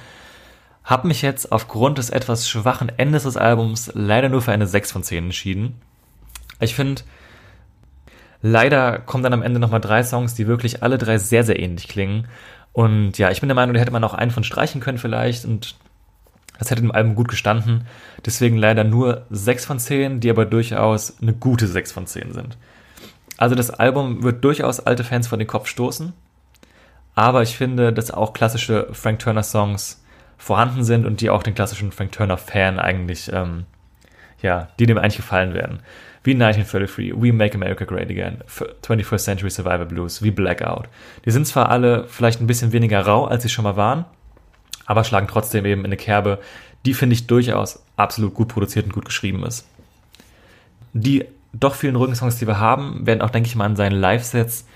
Habe 0.82 1.08
mich 1.08 1.20
jetzt 1.20 1.52
aufgrund 1.52 1.98
des 1.98 2.08
etwas 2.08 2.48
schwachen 2.48 2.90
Endes 2.96 3.24
des 3.24 3.36
Albums 3.36 3.90
leider 3.92 4.30
nur 4.30 4.40
für 4.40 4.52
eine 4.52 4.66
6 4.66 4.92
von 4.92 5.02
10 5.02 5.24
entschieden. 5.24 5.80
Ich 6.60 6.74
finde, 6.74 7.02
leider 8.40 9.00
kommen 9.00 9.22
dann 9.22 9.34
am 9.34 9.42
Ende 9.42 9.60
nochmal 9.60 9.80
drei 9.82 10.02
Songs, 10.02 10.34
die 10.34 10.46
wirklich 10.46 10.82
alle 10.82 10.96
drei 10.96 11.18
sehr, 11.18 11.44
sehr 11.44 11.58
ähnlich 11.58 11.88
klingen. 11.88 12.28
Und 12.72 13.18
ja, 13.18 13.30
ich 13.30 13.40
bin 13.40 13.48
der 13.48 13.56
Meinung, 13.56 13.74
da 13.74 13.80
hätte 13.80 13.92
man 13.92 14.04
auch 14.04 14.14
einen 14.14 14.30
von 14.30 14.44
streichen 14.44 14.80
können 14.80 14.98
vielleicht. 14.98 15.44
Und 15.44 15.76
das 16.58 16.70
hätte 16.70 16.82
dem 16.82 16.92
Album 16.92 17.14
gut 17.14 17.28
gestanden. 17.28 17.86
Deswegen 18.24 18.56
leider 18.56 18.84
nur 18.84 19.26
6 19.30 19.64
von 19.64 19.78
10, 19.78 20.20
die 20.20 20.30
aber 20.30 20.46
durchaus 20.46 21.20
eine 21.20 21.32
gute 21.32 21.66
6 21.66 21.92
von 21.92 22.06
10 22.06 22.32
sind. 22.32 22.56
Also 23.36 23.54
das 23.54 23.70
Album 23.70 24.22
wird 24.22 24.44
durchaus 24.44 24.80
alte 24.80 25.04
Fans 25.04 25.28
vor 25.28 25.38
den 25.38 25.46
Kopf 25.46 25.68
stoßen. 25.68 26.12
Aber 27.14 27.42
ich 27.42 27.56
finde, 27.56 27.92
dass 27.92 28.10
auch 28.10 28.32
klassische 28.32 28.88
Frank 28.92 29.18
Turner 29.18 29.42
Songs 29.42 30.02
vorhanden 30.38 30.84
sind 30.84 31.06
und 31.06 31.20
die 31.20 31.30
auch 31.30 31.42
den 31.42 31.54
klassischen 31.54 31.92
Frank 31.92 32.12
Turner 32.12 32.36
Fan 32.36 32.78
eigentlich, 32.78 33.30
ähm, 33.32 33.64
ja, 34.42 34.68
die 34.78 34.86
dem 34.86 34.98
eigentlich 34.98 35.16
gefallen 35.16 35.54
werden. 35.54 35.80
Wie 36.22 36.32
1933, 36.32 37.14
We 37.14 37.32
Make 37.32 37.54
America 37.54 37.84
Great 37.84 38.10
Again, 38.10 38.38
21st 38.82 39.18
Century 39.18 39.50
Survivor 39.50 39.86
Blues, 39.86 40.22
wie 40.22 40.30
Blackout. 40.30 40.88
Die 41.24 41.30
sind 41.30 41.46
zwar 41.46 41.70
alle 41.70 42.04
vielleicht 42.08 42.40
ein 42.40 42.48
bisschen 42.48 42.72
weniger 42.72 43.00
rau, 43.00 43.26
als 43.26 43.44
sie 43.44 43.48
schon 43.48 43.62
mal 43.62 43.76
waren, 43.76 44.06
aber 44.86 45.04
schlagen 45.04 45.28
trotzdem 45.28 45.66
eben 45.66 45.82
in 45.82 45.86
eine 45.86 45.96
Kerbe, 45.96 46.40
die 46.84 46.94
finde 46.94 47.14
ich 47.14 47.26
durchaus 47.26 47.82
absolut 47.96 48.34
gut 48.34 48.48
produziert 48.48 48.86
und 48.86 48.92
gut 48.92 49.04
geschrieben 49.04 49.44
ist. 49.44 49.68
Die 50.92 51.24
doch 51.52 51.74
vielen 51.74 51.96
ruhigen 51.96 52.14
Songs, 52.14 52.36
die 52.36 52.46
wir 52.46 52.60
haben, 52.60 53.06
werden 53.06 53.22
auch, 53.22 53.30
denke 53.30 53.48
ich 53.48 53.56
mal, 53.56 53.66
in 53.66 53.76
seinen 53.76 53.98
Live-Sets 53.98 54.66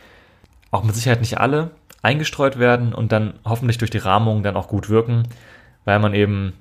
auch 0.71 0.83
mit 0.83 0.95
Sicherheit 0.95 1.21
nicht 1.21 1.39
alle 1.39 1.71
eingestreut 2.03 2.59
werden 2.59 2.95
und 2.95 3.13
dann 3.13 3.35
hoffentlich 3.45 3.79
durch 3.79 3.91
die 3.91 3.99
Rahmung 3.99 4.43
dann 4.43 4.57
auch 4.57 4.69
gut 4.69 4.89
wirken, 4.89 5.25
weil 5.85 5.99
man 5.99 6.15
eben, 6.15 6.55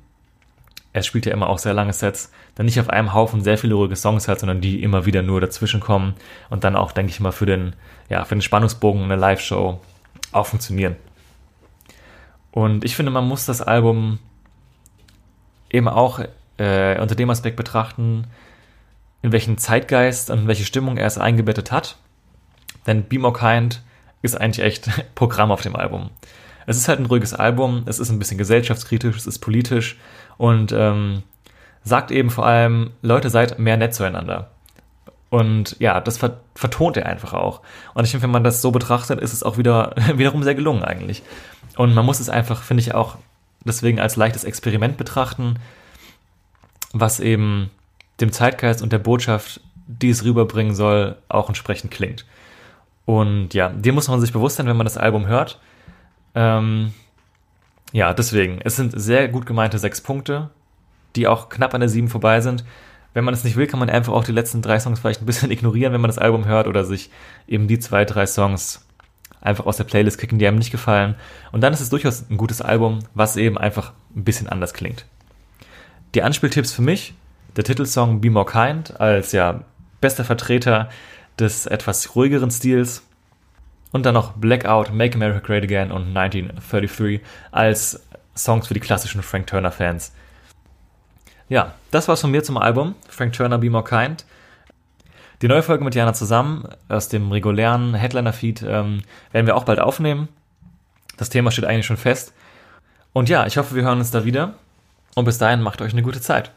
er 0.91 1.03
spielt 1.03 1.25
ja 1.25 1.33
immer 1.33 1.47
auch 1.47 1.59
sehr 1.59 1.73
lange 1.73 1.93
Sets, 1.93 2.31
dann 2.55 2.65
nicht 2.65 2.79
auf 2.79 2.89
einem 2.89 3.13
Haufen 3.13 3.41
sehr 3.41 3.57
viele 3.57 3.75
ruhige 3.75 3.95
Songs 3.95 4.27
hat, 4.27 4.39
sondern 4.39 4.59
die 4.59 4.83
immer 4.83 5.05
wieder 5.05 5.21
nur 5.21 5.39
dazwischen 5.39 5.79
kommen 5.79 6.15
und 6.49 6.63
dann 6.63 6.75
auch, 6.75 6.91
denke 6.91 7.11
ich 7.11 7.19
mal, 7.19 7.31
für 7.31 7.45
den, 7.45 7.73
ja, 8.09 8.25
für 8.25 8.35
den 8.35 8.41
Spannungsbogen 8.41 9.03
in 9.03 9.09
der 9.09 9.17
Live-Show 9.17 9.79
auch 10.31 10.45
funktionieren. 10.45 10.95
Und 12.51 12.83
ich 12.83 12.95
finde, 12.95 13.11
man 13.11 13.27
muss 13.27 13.45
das 13.45 13.61
Album 13.61 14.19
eben 15.69 15.87
auch 15.87 16.19
äh, 16.57 16.99
unter 16.99 17.15
dem 17.15 17.29
Aspekt 17.29 17.55
betrachten, 17.55 18.25
in 19.21 19.31
welchen 19.31 19.57
Zeitgeist 19.57 20.29
und 20.29 20.39
in 20.39 20.47
welche 20.47 20.65
Stimmung 20.65 20.97
er 20.97 21.07
es 21.07 21.17
eingebettet 21.17 21.71
hat. 21.71 21.97
Denn 22.87 23.03
Be 23.03 23.19
More 23.19 23.33
Kind 23.33 23.81
ist 24.21 24.39
eigentlich 24.39 24.65
echt 24.65 24.89
Programm 25.15 25.51
auf 25.51 25.61
dem 25.61 25.75
Album. 25.75 26.09
Es 26.65 26.77
ist 26.77 26.87
halt 26.87 26.99
ein 26.99 27.05
ruhiges 27.05 27.33
Album, 27.33 27.83
es 27.87 27.99
ist 27.99 28.09
ein 28.09 28.19
bisschen 28.19 28.37
gesellschaftskritisch, 28.37 29.17
es 29.17 29.25
ist 29.25 29.39
politisch 29.39 29.97
und 30.37 30.71
ähm, 30.71 31.23
sagt 31.83 32.11
eben 32.11 32.29
vor 32.29 32.45
allem, 32.45 32.91
Leute, 33.01 33.29
seid 33.29 33.57
mehr 33.57 33.77
nett 33.77 33.93
zueinander. 33.93 34.51
Und 35.29 35.75
ja, 35.79 36.01
das 36.01 36.17
vertont 36.55 36.97
er 36.97 37.05
einfach 37.05 37.33
auch. 37.33 37.61
Und 37.93 38.03
ich 38.03 38.11
finde, 38.11 38.23
wenn 38.23 38.31
man 38.31 38.43
das 38.43 38.61
so 38.61 38.71
betrachtet, 38.71 39.19
ist 39.19 39.33
es 39.33 39.43
auch 39.43 39.57
wieder 39.57 39.93
wiederum 40.15 40.43
sehr 40.43 40.55
gelungen 40.55 40.83
eigentlich. 40.83 41.23
Und 41.79 41.93
man 41.93 42.05
muss 42.05 42.19
es 42.19 42.27
einfach, 42.27 42.61
finde 42.63 42.81
ich, 42.81 42.93
auch 42.93 43.15
deswegen 43.63 44.01
als 44.01 44.17
leichtes 44.17 44.43
Experiment 44.43 44.97
betrachten, 44.97 45.59
was 46.91 47.21
eben 47.21 47.69
dem 48.19 48.33
Zeitgeist 48.33 48.81
und 48.81 48.91
der 48.91 48.99
Botschaft, 48.99 49.61
die 49.87 50.09
es 50.09 50.25
rüberbringen 50.25 50.75
soll, 50.75 51.15
auch 51.29 51.47
entsprechend 51.47 51.89
klingt. 51.89 52.25
Und 53.05 53.53
ja, 53.53 53.69
dem 53.69 53.95
muss 53.95 54.09
man 54.09 54.19
sich 54.19 54.33
bewusst 54.33 54.57
sein, 54.57 54.67
wenn 54.67 54.75
man 54.75 54.87
das 54.87 54.97
Album 54.97 55.27
hört. 55.27 55.57
Ähm, 56.35 56.93
ja, 57.93 58.13
deswegen, 58.13 58.59
es 58.61 58.75
sind 58.75 58.91
sehr 58.99 59.29
gut 59.29 59.45
gemeinte 59.45 59.79
sechs 59.79 60.01
Punkte, 60.01 60.49
die 61.15 61.29
auch 61.29 61.47
knapp 61.47 61.73
an 61.73 61.79
der 61.79 61.87
sieben 61.87 62.09
vorbei 62.09 62.41
sind. 62.41 62.65
Wenn 63.13 63.23
man 63.23 63.33
es 63.33 63.45
nicht 63.45 63.55
will, 63.55 63.67
kann 63.67 63.79
man 63.79 63.89
einfach 63.89 64.11
auch 64.11 64.25
die 64.25 64.33
letzten 64.33 64.61
drei 64.61 64.81
Songs 64.81 64.99
vielleicht 64.99 65.21
ein 65.21 65.25
bisschen 65.25 65.49
ignorieren, 65.49 65.93
wenn 65.93 66.01
man 66.01 66.09
das 66.09 66.19
Album 66.19 66.43
hört 66.43 66.67
oder 66.67 66.83
sich 66.83 67.09
eben 67.47 67.69
die 67.69 67.79
zwei, 67.79 68.03
drei 68.03 68.25
Songs 68.25 68.85
einfach 69.41 69.65
aus 69.65 69.77
der 69.77 69.83
Playlist 69.83 70.17
kicken, 70.17 70.39
die 70.39 70.47
einem 70.47 70.57
nicht 70.57 70.71
gefallen. 70.71 71.15
Und 71.51 71.61
dann 71.61 71.73
ist 71.73 71.79
es 71.79 71.89
durchaus 71.89 72.29
ein 72.29 72.37
gutes 72.37 72.61
Album, 72.61 72.99
was 73.13 73.37
eben 73.37 73.57
einfach 73.57 73.93
ein 74.15 74.23
bisschen 74.23 74.49
anders 74.49 74.73
klingt. 74.73 75.05
Die 76.15 76.23
Anspieltipps 76.23 76.71
für 76.71 76.81
mich, 76.81 77.13
der 77.55 77.63
Titelsong 77.63 78.21
Be 78.21 78.29
More 78.29 78.45
Kind 78.45 78.99
als 78.99 79.31
ja 79.31 79.63
bester 80.01 80.25
Vertreter 80.25 80.89
des 81.37 81.65
etwas 81.65 82.15
ruhigeren 82.15 82.51
Stils 82.51 83.03
und 83.91 84.05
dann 84.05 84.13
noch 84.13 84.33
Blackout, 84.33 84.93
Make 84.93 85.15
America 85.15 85.39
Great 85.39 85.63
Again 85.63 85.91
und 85.91 86.15
1933 86.15 87.21
als 87.51 88.03
Songs 88.35 88.67
für 88.67 88.73
die 88.73 88.79
klassischen 88.79 89.21
Frank 89.21 89.47
Turner 89.47 89.71
Fans. 89.71 90.13
Ja, 91.47 91.73
das 91.91 92.07
war's 92.07 92.21
von 92.21 92.31
mir 92.31 92.43
zum 92.43 92.57
Album 92.57 92.95
Frank 93.07 93.33
Turner 93.33 93.57
Be 93.57 93.69
More 93.69 93.83
Kind. 93.83 94.25
Die 95.41 95.47
neue 95.47 95.63
Folge 95.63 95.85
mit 95.85 95.95
Jana 95.95 96.13
zusammen 96.13 96.67
aus 96.89 97.07
dem 97.07 97.31
regulären 97.31 97.93
Headliner-Feed 97.93 98.61
ähm, 98.63 99.03
werden 99.31 99.47
wir 99.47 99.55
auch 99.55 99.63
bald 99.63 99.79
aufnehmen. 99.79 100.27
Das 101.17 101.29
Thema 101.29 101.51
steht 101.51 101.65
eigentlich 101.65 101.85
schon 101.85 101.97
fest. 101.97 102.33
Und 103.13 103.29
ja, 103.29 103.45
ich 103.45 103.57
hoffe, 103.57 103.75
wir 103.75 103.83
hören 103.83 103.99
uns 103.99 104.11
da 104.11 104.25
wieder. 104.25 104.55
Und 105.15 105.25
bis 105.25 105.37
dahin 105.37 105.61
macht 105.61 105.81
euch 105.81 105.93
eine 105.93 106.03
gute 106.03 106.21
Zeit. 106.21 106.51